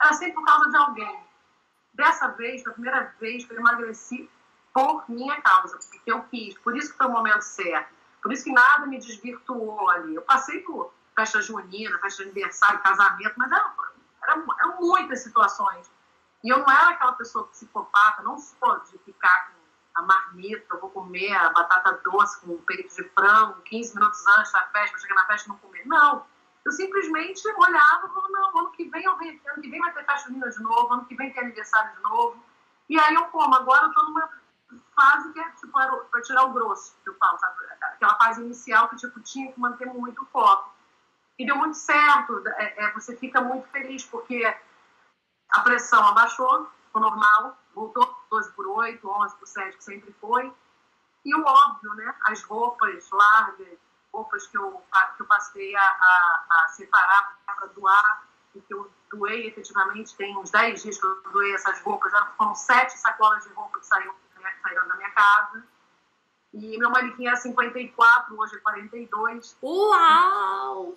Era 0.00 0.12
sempre 0.12 0.34
por 0.34 0.44
causa 0.44 0.70
de 0.70 0.76
alguém. 0.76 1.20
Dessa 1.92 2.28
vez, 2.28 2.62
foi 2.62 2.70
a 2.70 2.74
primeira 2.74 3.14
vez 3.18 3.44
eu 3.50 3.56
emagreci 3.56 4.30
por 4.72 5.04
minha 5.10 5.40
causa, 5.40 5.76
porque 5.90 6.12
eu 6.12 6.22
quis. 6.30 6.56
Por 6.58 6.76
isso 6.76 6.92
que 6.92 6.96
foi 6.96 7.06
o 7.08 7.10
momento 7.10 7.42
certo. 7.42 7.92
Por 8.22 8.32
isso 8.32 8.44
que 8.44 8.52
nada 8.52 8.86
me 8.86 9.00
desvirtuou 9.00 9.90
ali. 9.90 10.14
Eu 10.14 10.22
passei 10.22 10.60
por 10.60 10.94
festa 11.16 11.42
junina, 11.42 11.98
festa 11.98 12.22
de 12.22 12.30
aniversário, 12.30 12.78
casamento, 12.82 13.34
mas 13.36 13.50
era, 13.50 13.74
era, 14.22 14.44
eram 14.60 14.80
muitas 14.80 15.24
situações. 15.24 15.90
E 16.44 16.50
eu 16.50 16.60
não 16.60 16.70
era 16.70 16.90
aquela 16.90 17.14
pessoa 17.14 17.48
psicopata, 17.48 18.22
não 18.22 18.38
sou 18.38 18.78
de 18.84 18.96
ficar 18.98 19.55
a 19.96 20.02
marmita, 20.02 20.66
eu 20.70 20.80
vou 20.80 20.90
comer 20.90 21.34
a 21.34 21.50
batata 21.50 22.00
doce 22.04 22.40
com 22.40 22.52
o 22.52 22.58
peito 22.58 22.94
de 22.94 23.08
frango 23.10 23.60
15 23.62 23.94
minutos 23.94 24.26
antes 24.26 24.52
da 24.52 24.62
festa, 24.66 24.90
para 24.90 24.98
chegar 24.98 25.14
na 25.14 25.26
festa 25.26 25.48
e 25.48 25.48
não 25.48 25.58
comer. 25.58 25.86
Não. 25.86 26.26
Eu 26.64 26.72
simplesmente 26.72 27.48
olhava 27.48 28.06
e 28.06 28.10
falava, 28.10 28.28
não, 28.28 28.58
ano 28.58 28.70
que 28.72 28.88
vem 28.90 29.04
eu 29.04 29.16
venho, 29.16 29.40
ano 29.46 29.62
que 29.62 29.70
vem 29.70 29.80
vai 29.80 29.92
ter 29.94 30.04
festa 30.04 30.28
junina 30.28 30.50
de 30.50 30.62
novo, 30.62 30.92
ano 30.92 31.04
que 31.06 31.14
vem 31.14 31.32
tem 31.32 31.44
aniversário 31.44 31.96
de 31.96 32.02
novo. 32.02 32.44
E 32.88 32.98
aí 33.00 33.14
eu 33.14 33.24
como, 33.26 33.54
agora 33.54 33.84
eu 33.84 33.88
estou 33.88 34.04
numa 34.04 34.28
fase 34.94 35.32
que 35.32 35.40
é 35.40 35.50
tipo 35.50 35.72
para 35.72 36.22
tirar 36.22 36.44
o 36.44 36.52
grosso, 36.52 36.94
que 37.02 37.08
eu 37.08 37.14
falo, 37.14 37.38
sabe? 37.38 37.54
Aquela 37.80 38.16
fase 38.16 38.42
inicial 38.42 38.88
que 38.88 38.96
tipo 38.96 39.18
tinha 39.20 39.50
que 39.50 39.58
manter 39.58 39.86
muito 39.86 40.26
foco. 40.26 40.74
E 41.38 41.46
deu 41.46 41.56
muito 41.56 41.76
certo. 41.76 42.42
É, 42.56 42.84
é, 42.84 42.92
você 42.92 43.16
fica 43.16 43.40
muito 43.40 43.66
feliz 43.68 44.04
porque 44.04 44.44
a 45.50 45.60
pressão 45.60 46.04
abaixou, 46.06 46.68
ficou 46.86 47.00
normal, 47.00 47.56
voltou 47.76 48.16
12 48.30 48.52
por 48.52 48.66
8, 48.66 49.06
11 49.06 49.36
por 49.36 49.46
7, 49.46 49.76
que 49.76 49.84
sempre 49.84 50.12
foi. 50.18 50.50
E 51.24 51.34
o 51.34 51.44
óbvio, 51.44 51.94
né? 51.94 52.14
As 52.24 52.42
roupas 52.42 53.08
largas, 53.10 53.78
roupas 54.12 54.46
que 54.46 54.56
eu, 54.56 54.82
que 55.16 55.22
eu 55.22 55.26
passei 55.26 55.76
a, 55.76 55.80
a, 55.80 56.46
a 56.50 56.68
separar 56.68 57.38
para 57.44 57.66
doar, 57.66 58.26
e 58.54 58.60
que 58.60 58.72
eu 58.72 58.90
doei 59.12 59.48
efetivamente, 59.48 60.16
tem 60.16 60.36
uns 60.38 60.50
10 60.50 60.82
dias 60.82 60.98
que 60.98 61.06
eu 61.06 61.22
doei 61.30 61.54
essas 61.54 61.80
roupas, 61.82 62.10
foram 62.38 62.54
sete 62.54 62.96
sacolas 62.98 63.44
de 63.44 63.52
roupa 63.52 63.78
que 63.78 63.86
saíram, 63.86 64.14
saíram 64.62 64.88
da 64.88 64.96
minha 64.96 65.10
casa. 65.10 65.62
E 66.54 66.78
meu 66.78 66.88
manequim 66.88 67.26
era 67.26 67.36
54, 67.36 68.40
hoje 68.40 68.56
é 68.56 68.58
42. 68.60 69.58
Uau! 69.62 70.96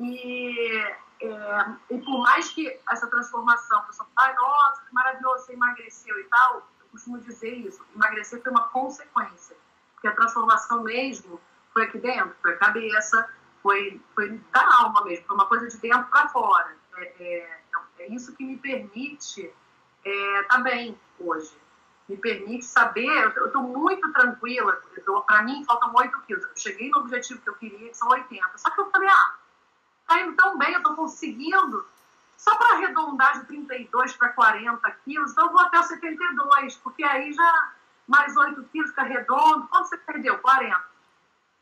E, 0.00 0.96
é, 1.22 1.94
e 1.94 1.98
por 1.98 2.22
mais 2.22 2.48
que 2.50 2.80
essa 2.90 3.06
transformação, 3.06 3.78
a 3.78 3.82
pessoa 3.82 4.08
fala, 4.14 4.34
nossa, 4.34 4.82
que 4.86 4.94
maravilhoso, 4.94 5.44
você 5.44 5.52
emagreceu 5.52 6.18
e 6.18 6.24
tal, 6.24 6.66
eu 6.80 6.86
costumo 6.90 7.18
dizer 7.18 7.54
isso, 7.54 7.84
emagrecer 7.94 8.42
foi 8.42 8.50
uma 8.50 8.68
consequência. 8.68 9.56
Porque 9.94 10.08
a 10.08 10.14
transformação 10.14 10.82
mesmo 10.82 11.38
foi 11.74 11.84
aqui 11.84 11.98
dentro, 11.98 12.34
foi 12.40 12.54
a 12.54 12.56
cabeça, 12.56 13.28
foi, 13.62 14.00
foi 14.14 14.40
da 14.50 14.76
alma 14.78 15.04
mesmo, 15.04 15.26
foi 15.26 15.36
uma 15.36 15.46
coisa 15.46 15.68
de 15.68 15.76
dentro 15.76 16.10
para 16.10 16.28
fora. 16.30 16.74
É, 16.96 17.02
é, 17.22 17.60
é, 17.98 18.12
isso 18.12 18.34
que 18.34 18.44
me 18.44 18.56
permite 18.56 19.42
estar 19.42 20.10
é, 20.10 20.42
tá 20.44 20.58
bem 20.58 20.98
hoje. 21.18 21.54
Me 22.08 22.16
permite 22.16 22.64
saber, 22.64 23.32
eu 23.36 23.46
estou 23.46 23.62
muito 23.62 24.10
tranquila, 24.12 24.82
para 25.26 25.42
mim 25.42 25.64
faltam 25.64 25.92
8 25.94 26.20
quilos. 26.22 26.44
Eu 26.44 26.56
cheguei 26.56 26.90
no 26.90 27.00
objetivo 27.00 27.40
que 27.40 27.50
eu 27.50 27.54
queria, 27.54 27.90
que 27.90 27.96
são 27.96 28.08
80. 28.08 28.58
Só 28.58 28.70
que 28.70 28.80
eu 28.80 28.90
falei, 28.90 29.08
ah, 29.08 29.36
está 30.10 30.20
indo 30.20 30.34
tão 30.34 30.58
bem, 30.58 30.72
eu 30.72 30.78
estou 30.78 30.96
conseguindo. 30.96 31.86
Só 32.36 32.56
para 32.56 32.76
arredondar 32.76 33.38
de 33.38 33.46
32 33.46 34.16
para 34.16 34.30
40 34.30 34.90
quilos, 35.04 35.30
então 35.32 35.46
eu 35.46 35.52
vou 35.52 35.60
até 35.60 35.78
os 35.78 35.86
72, 35.86 36.76
porque 36.78 37.04
aí 37.04 37.32
já 37.32 37.72
mais 38.08 38.36
8 38.36 38.62
quilos 38.64 38.90
fica 38.90 39.02
redondo. 39.02 39.68
Quanto 39.68 39.88
você 39.88 39.98
perdeu? 39.98 40.38
40. 40.38 40.84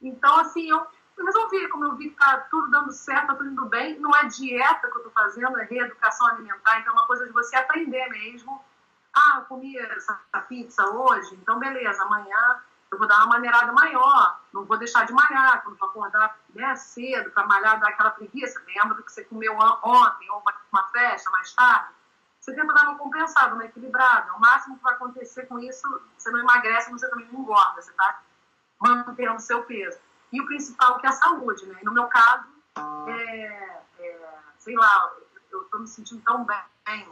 Então, 0.00 0.38
assim, 0.38 0.70
eu 0.70 0.86
resolvi, 1.18 1.68
como 1.68 1.84
eu 1.84 1.96
vi 1.96 2.10
que 2.10 2.12
está 2.12 2.38
tudo 2.48 2.70
dando 2.70 2.92
certo, 2.92 3.22
está 3.22 3.34
tudo 3.34 3.50
indo 3.50 3.66
bem, 3.66 3.98
não 3.98 4.14
é 4.16 4.26
dieta 4.26 4.88
que 4.88 4.94
eu 4.94 4.98
estou 4.98 5.10
fazendo, 5.10 5.58
é 5.58 5.64
reeducação 5.64 6.28
alimentar, 6.28 6.78
então 6.78 6.92
é 6.92 6.96
uma 6.96 7.06
coisa 7.06 7.26
de 7.26 7.32
você 7.32 7.56
aprender 7.56 8.08
mesmo. 8.10 8.64
Ah, 9.12 9.38
eu 9.38 9.44
comi 9.46 9.76
essa 9.76 10.14
pizza 10.48 10.86
hoje, 10.86 11.34
então 11.34 11.58
beleza, 11.58 12.04
amanhã 12.04 12.62
eu 12.90 12.98
vou 12.98 13.06
dar 13.06 13.18
uma 13.18 13.34
maneirada 13.34 13.70
maior, 13.72 14.40
não 14.52 14.64
vou 14.64 14.78
deixar 14.78 15.04
de 15.04 15.12
malhar, 15.12 15.62
quando 15.62 15.76
for 15.76 15.86
acordar 15.86 16.38
né, 16.54 16.74
cedo 16.76 17.30
para 17.30 17.46
malhar, 17.46 17.78
dar 17.78 17.88
aquela 17.88 18.10
preguiça, 18.10 18.62
lembra 18.66 18.94
do 18.94 19.02
que 19.02 19.12
você 19.12 19.24
comeu 19.24 19.54
ontem, 19.54 20.30
ou 20.30 20.42
uma 20.72 20.84
festa 20.88 21.30
mais 21.30 21.52
tarde, 21.52 21.94
você 22.40 22.54
tenta 22.54 22.72
dar 22.72 22.84
uma 22.84 22.96
compensada, 22.96 23.54
uma 23.54 23.64
equilibrada. 23.64 24.32
O 24.34 24.40
máximo 24.40 24.78
que 24.78 24.82
vai 24.82 24.94
acontecer 24.94 25.46
com 25.46 25.58
isso, 25.58 26.00
você 26.16 26.30
não 26.30 26.38
emagrece, 26.38 26.90
você 26.90 27.08
também 27.10 27.28
não 27.30 27.40
engorda, 27.40 27.82
você 27.82 27.90
está 27.90 28.20
mantendo 28.80 29.34
o 29.34 29.40
seu 29.40 29.64
peso. 29.64 29.98
E 30.32 30.40
o 30.40 30.46
principal 30.46 30.98
que 30.98 31.06
é 31.06 31.10
a 31.10 31.12
saúde, 31.12 31.66
né? 31.66 31.78
no 31.82 31.92
meu 31.92 32.06
caso, 32.06 32.44
é, 33.06 33.82
é, 33.98 34.38
sei 34.58 34.74
lá, 34.76 35.12
eu 35.50 35.62
estou 35.62 35.80
me 35.80 35.88
sentindo 35.88 36.22
tão 36.22 36.44
bem, 36.44 37.08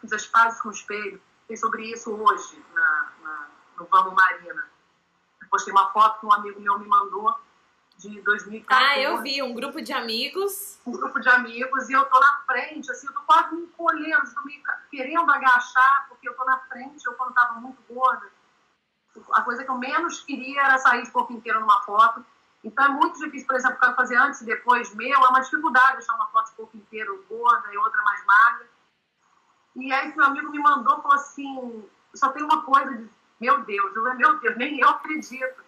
fiz 0.00 0.12
as 0.12 0.26
pazes 0.26 0.60
com 0.60 0.68
o 0.68 0.72
espelho, 0.72 1.20
fiz 1.46 1.60
sobre 1.60 1.90
isso 1.90 2.10
hoje 2.10 2.64
na, 2.72 3.12
na 3.22 3.46
no 3.80 3.88
Vamos 3.90 4.14
Marina. 4.14 4.68
Eu 5.40 5.48
postei 5.48 5.72
uma 5.72 5.90
foto 5.90 6.20
que 6.20 6.26
um 6.26 6.32
amigo 6.32 6.60
meu 6.60 6.78
me 6.78 6.86
mandou 6.86 7.34
de 7.96 8.20
2014. 8.20 8.84
Ah, 8.84 8.98
eu 8.98 9.20
vi, 9.22 9.42
um 9.42 9.54
grupo 9.54 9.80
de 9.80 9.92
amigos. 9.92 10.78
Um 10.86 10.92
grupo 10.92 11.18
de 11.20 11.28
amigos, 11.28 11.88
e 11.88 11.92
eu 11.92 12.04
tô 12.04 12.18
na 12.18 12.42
frente, 12.46 12.90
assim, 12.90 13.06
eu 13.06 13.12
tô 13.12 13.20
quase 13.22 13.54
me 13.54 13.62
encolhendo, 13.62 14.34
tô 14.34 14.42
me 14.42 14.62
querendo 14.90 15.30
agachar, 15.30 16.06
porque 16.08 16.28
eu 16.28 16.34
tô 16.34 16.44
na 16.44 16.58
frente, 16.60 17.04
eu 17.04 17.14
quando 17.14 17.34
tava 17.34 17.54
muito 17.54 17.82
gorda. 17.92 18.30
A 19.32 19.42
coisa 19.42 19.64
que 19.64 19.70
eu 19.70 19.76
menos 19.76 20.20
queria 20.20 20.62
era 20.62 20.78
sair 20.78 21.02
de 21.02 21.10
corpo 21.10 21.32
inteiro 21.32 21.60
numa 21.60 21.82
foto. 21.82 22.24
Então 22.62 22.84
é 22.84 22.88
muito 22.88 23.18
difícil, 23.18 23.46
por 23.46 23.56
exemplo, 23.56 23.78
quero 23.78 23.94
fazer 23.94 24.16
antes 24.16 24.40
e 24.42 24.44
depois 24.44 24.94
meu, 24.94 25.18
é 25.18 25.28
uma 25.28 25.40
dificuldade 25.40 25.98
achar 25.98 26.14
uma 26.14 26.26
foto 26.26 26.50
de 26.50 26.56
corpo 26.56 26.76
inteiro 26.76 27.24
gorda 27.28 27.72
e 27.72 27.76
outra 27.76 28.00
mais 28.02 28.24
magra. 28.24 28.68
E 29.76 29.92
aí 29.92 30.14
meu 30.14 30.26
amigo 30.26 30.50
me 30.50 30.58
mandou, 30.58 31.00
falou 31.02 31.16
assim, 31.16 31.88
só 32.14 32.30
tem 32.30 32.42
uma 32.42 32.62
coisa 32.62 32.94
de 32.94 33.10
meu 33.40 33.64
Deus, 33.64 33.96
eu, 33.96 34.14
meu 34.14 34.38
Deus, 34.38 34.56
nem 34.56 34.78
eu 34.78 34.88
acredito. 34.88 35.64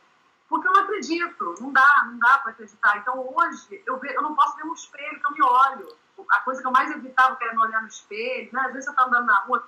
Porque 0.48 0.68
eu 0.68 0.72
não 0.72 0.82
acredito, 0.82 1.54
não 1.60 1.72
dá, 1.72 2.02
não 2.04 2.18
dá 2.18 2.38
para 2.38 2.50
acreditar. 2.52 2.98
Então 2.98 3.26
hoje 3.34 3.82
eu, 3.86 3.98
ve, 3.98 4.14
eu 4.14 4.20
não 4.20 4.34
posso 4.34 4.56
ver 4.56 4.64
um 4.64 4.74
espelho 4.74 5.18
que 5.18 5.26
eu 5.26 5.32
me 5.32 5.42
olho. 5.42 5.96
A 6.30 6.40
coisa 6.40 6.60
que 6.60 6.66
eu 6.66 6.72
mais 6.72 6.90
evitava 6.90 7.38
era 7.40 7.52
me 7.52 7.62
olhar 7.62 7.80
no 7.80 7.88
espelho, 7.88 8.50
né? 8.52 8.60
Às 8.60 8.72
vezes 8.72 8.84
você 8.84 8.90
está 8.90 9.04
andando 9.04 9.26
na 9.26 9.38
rua, 9.40 9.66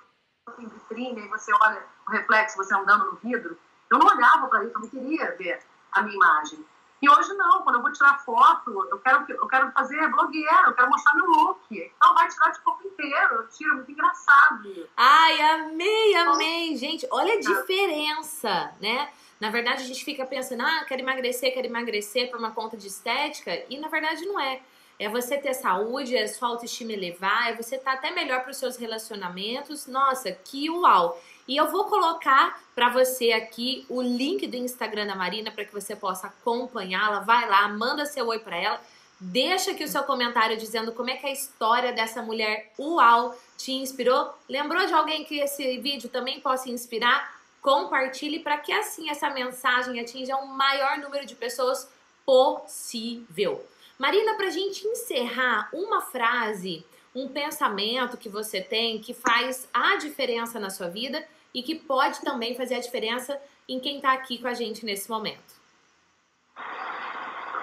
tem 0.55 0.67
vitrine, 0.67 1.25
e 1.25 1.27
você 1.27 1.51
olha 1.59 1.83
o 2.07 2.11
reflexo, 2.11 2.57
você 2.57 2.73
andando 2.75 3.05
no 3.05 3.15
vidro. 3.15 3.57
Eu 3.89 3.97
não 3.97 4.05
olhava 4.05 4.47
para 4.47 4.63
isso, 4.63 4.75
eu 4.75 4.81
não 4.81 4.89
queria 4.89 5.35
ver 5.35 5.59
a 5.91 6.03
minha 6.03 6.15
imagem. 6.15 6.63
E 7.05 7.09
hoje 7.09 7.35
não, 7.35 7.61
quando 7.61 7.75
eu 7.75 7.83
vou 7.83 7.91
tirar 7.91 8.17
foto, 8.25 8.71
eu 8.89 8.97
quero, 8.97 9.25
eu 9.29 9.47
quero 9.47 9.71
fazer 9.73 10.09
blogueira, 10.09 10.63
eu 10.65 10.73
quero 10.73 10.89
mostrar 10.89 11.13
meu 11.13 11.27
look. 11.27 11.59
Então 11.69 12.15
vai 12.15 12.27
tirar 12.27 12.49
de 12.49 12.59
corpo 12.61 12.87
inteiro, 12.87 13.35
eu 13.35 13.47
tiro, 13.47 13.75
muito 13.75 13.91
engraçado. 13.91 14.89
Ai, 14.97 15.39
amei, 15.39 16.15
amei. 16.15 16.75
Gente, 16.75 17.07
olha 17.11 17.35
a 17.35 17.39
diferença, 17.39 18.73
né? 18.81 19.11
Na 19.39 19.51
verdade, 19.51 19.83
a 19.83 19.85
gente 19.85 20.03
fica 20.03 20.25
pensando, 20.25 20.63
ah, 20.63 20.83
quero 20.87 21.03
emagrecer, 21.03 21.53
quero 21.53 21.67
emagrecer 21.67 22.31
por 22.31 22.39
uma 22.39 22.49
conta 22.49 22.75
de 22.75 22.87
estética, 22.87 23.51
e 23.69 23.77
na 23.77 23.87
verdade 23.87 24.25
não 24.25 24.39
é. 24.39 24.61
É 24.97 25.09
você 25.09 25.37
ter 25.37 25.53
saúde, 25.53 26.15
é 26.15 26.25
sua 26.27 26.49
autoestima 26.49 26.93
elevar, 26.93 27.49
é 27.49 27.55
você 27.55 27.75
estar 27.75 27.91
tá 27.91 27.97
até 27.97 28.11
melhor 28.11 28.41
para 28.41 28.51
os 28.51 28.57
seus 28.57 28.77
relacionamentos. 28.77 29.87
Nossa, 29.87 30.31
que 30.31 30.69
uau! 30.69 31.21
E 31.47 31.57
eu 31.57 31.69
vou 31.69 31.85
colocar 31.85 32.59
para 32.73 32.89
você 32.89 33.31
aqui 33.31 33.85
o 33.89 34.01
link 34.01 34.47
do 34.47 34.55
Instagram 34.55 35.05
da 35.05 35.15
Marina 35.15 35.51
para 35.51 35.65
que 35.65 35.73
você 35.73 35.95
possa 35.95 36.27
acompanhá-la. 36.27 37.19
Vai 37.19 37.47
lá, 37.47 37.67
manda 37.67 38.05
seu 38.05 38.27
oi 38.27 38.39
para 38.39 38.57
ela. 38.57 38.81
Deixa 39.19 39.71
aqui 39.71 39.83
o 39.83 39.87
seu 39.87 40.03
comentário 40.03 40.57
dizendo 40.57 40.91
como 40.91 41.09
é 41.09 41.15
que 41.15 41.27
a 41.27 41.31
história 41.31 41.93
dessa 41.93 42.21
mulher 42.21 42.73
uau 42.79 43.37
te 43.57 43.73
inspirou. 43.73 44.33
Lembrou 44.49 44.85
de 44.87 44.93
alguém 44.93 45.23
que 45.23 45.39
esse 45.39 45.77
vídeo 45.77 46.09
também 46.09 46.39
possa 46.39 46.69
inspirar? 46.69 47.39
Compartilhe 47.61 48.39
para 48.39 48.57
que 48.57 48.71
assim 48.71 49.09
essa 49.09 49.29
mensagem 49.29 49.99
atinja 49.99 50.35
o 50.37 50.47
maior 50.47 50.97
número 50.97 51.25
de 51.25 51.35
pessoas 51.35 51.89
possível. 52.25 53.63
Marina, 53.97 54.35
para 54.35 54.47
a 54.47 54.51
gente 54.51 54.85
encerrar, 54.85 55.69
uma 55.71 56.01
frase, 56.01 56.85
um 57.13 57.29
pensamento 57.29 58.17
que 58.17 58.27
você 58.27 58.61
tem 58.61 58.99
que 58.99 59.13
faz 59.13 59.69
a 59.73 59.95
diferença 59.95 60.59
na 60.59 60.69
sua 60.69 60.89
vida 60.89 61.25
e 61.53 61.63
que 61.63 61.75
pode 61.75 62.19
também 62.21 62.55
fazer 62.57 62.75
a 62.75 62.79
diferença 62.81 63.41
em 63.67 63.79
quem 63.79 63.97
está 63.97 64.11
aqui 64.11 64.41
com 64.41 64.47
a 64.47 64.53
gente 64.53 64.85
nesse 64.85 65.09
momento? 65.09 65.55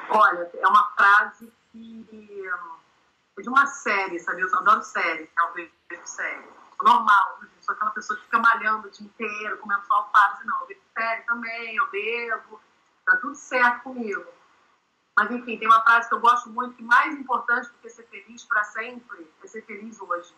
Olha, 0.09 0.51
é 0.59 0.67
uma 0.67 0.91
frase 0.93 1.53
que 1.71 2.07
é 3.39 3.43
de 3.43 3.49
uma 3.49 3.67
série, 3.67 4.19
sabe? 4.19 4.41
Eu 4.41 4.57
adoro 4.57 4.83
série, 4.83 5.31
é 5.39 5.43
um 5.43 5.53
vejo 5.53 5.71
série. 6.05 6.45
Normal, 6.83 7.39
eu 7.43 7.49
sou 7.61 7.75
aquela 7.75 7.91
pessoa 7.93 8.19
que 8.19 8.25
fica 8.25 8.39
malhando 8.39 8.89
o 8.89 8.91
dia 8.91 9.07
inteiro, 9.07 9.59
comendo 9.59 9.85
só 9.87 9.95
alface, 9.95 10.47
não. 10.47 10.61
Eu 10.63 10.67
vejo 10.67 10.81
série 10.97 11.23
também, 11.23 11.77
eu 11.77 11.91
bebo, 11.91 12.61
tá 13.05 13.17
tudo 13.19 13.35
certo 13.35 13.83
comigo. 13.83 14.25
Mas 15.17 15.31
enfim, 15.31 15.59
tem 15.59 15.69
uma 15.69 15.83
frase 15.83 16.09
que 16.09 16.15
eu 16.15 16.21
gosto 16.21 16.49
muito, 16.51 16.75
que 16.75 16.83
mais 16.83 17.15
importante 17.15 17.69
do 17.69 17.79
que 17.79 17.91
ser 17.91 18.05
feliz 18.05 18.45
para 18.45 18.65
sempre 18.65 19.31
é 19.43 19.47
ser 19.47 19.63
feliz 19.63 20.01
hoje. 20.01 20.35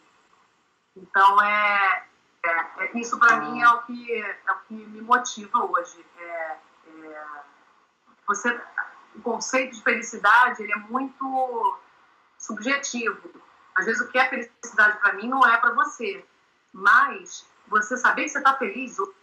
Então 0.96 1.40
é, 1.42 2.06
é, 2.44 2.50
é, 2.50 2.98
isso 2.98 3.18
para 3.18 3.36
mim 3.36 3.62
é 3.62 3.68
o 3.68 3.82
que 3.82 4.22
é 4.22 4.52
o 4.52 4.58
que 4.66 4.74
me 4.74 5.00
motiva 5.00 5.64
hoje. 5.64 6.04
É, 6.18 6.56
é, 6.88 7.26
você, 8.26 8.60
o 9.14 9.22
conceito 9.22 9.76
de 9.76 9.82
felicidade 9.82 10.62
ele 10.62 10.72
é 10.72 10.78
muito 10.78 11.78
subjetivo. 12.38 13.30
Às 13.76 13.86
vezes 13.86 14.00
o 14.00 14.10
que 14.10 14.18
é 14.18 14.28
felicidade 14.28 14.98
para 14.98 15.14
mim 15.14 15.28
não 15.28 15.44
é 15.46 15.56
para 15.56 15.72
você, 15.72 16.24
mas 16.72 17.46
você 17.68 17.96
saber 17.96 18.24
que 18.24 18.30
você 18.30 18.38
está 18.38 18.54
feliz 18.54 18.98
hoje, 18.98 19.14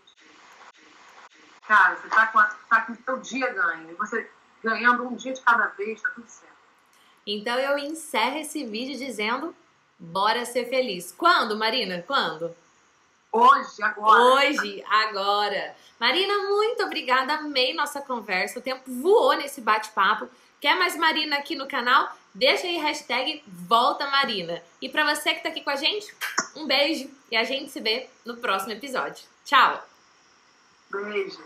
cara, 1.68 1.96
você 1.96 2.08
está 2.08 2.28
com, 2.28 2.40
tá 2.70 2.82
com 2.82 2.94
o 2.94 2.96
seu 2.96 3.18
dia 3.20 3.54
ganho, 3.54 3.96
você 3.98 4.30
ganhando 4.64 5.08
um 5.08 5.16
dia 5.16 5.34
de 5.34 5.42
cada 5.42 5.68
vez, 5.68 5.98
está 5.98 6.10
tudo 6.10 6.28
certo. 6.28 6.52
Então 7.26 7.58
eu 7.58 7.78
encerro 7.78 8.38
esse 8.38 8.66
vídeo 8.66 8.98
dizendo: 8.98 9.56
bora 9.98 10.46
ser 10.46 10.66
feliz. 10.70 11.14
Quando, 11.16 11.58
Marina? 11.58 12.04
Quando? 12.06 12.56
Hoje, 13.32 13.82
agora. 13.82 14.22
Hoje, 14.22 14.84
agora. 14.88 15.76
Marina, 16.00 16.50
muito 16.50 16.84
obrigada. 16.84 17.36
Amei 17.36 17.74
nossa 17.74 18.02
conversa. 18.02 18.60
O 18.60 18.62
tempo 18.62 18.84
voou 18.92 19.34
nesse 19.38 19.62
bate-papo. 19.62 20.28
Quer 20.60 20.78
mais 20.78 20.96
Marina 20.98 21.38
aqui 21.38 21.56
no 21.56 21.68
canal? 21.68 22.16
Deixa 22.34 22.68
aí 22.68 22.78
hashtag 22.78 23.44
Volta 23.48 24.08
Marina. 24.08 24.62
E 24.82 24.90
para 24.90 25.16
você 25.16 25.34
que 25.34 25.44
tá 25.44 25.50
aqui 25.50 25.62
com 25.62 25.70
a 25.70 25.76
gente, 25.76 26.14
um 26.56 26.66
beijo 26.68 27.10
e 27.32 27.38
a 27.38 27.44
gente 27.44 27.72
se 27.72 27.80
vê 27.80 28.10
no 28.26 28.38
próximo 28.38 28.74
episódio. 28.74 29.26
Tchau! 29.46 29.84
Beijo! 30.92 31.42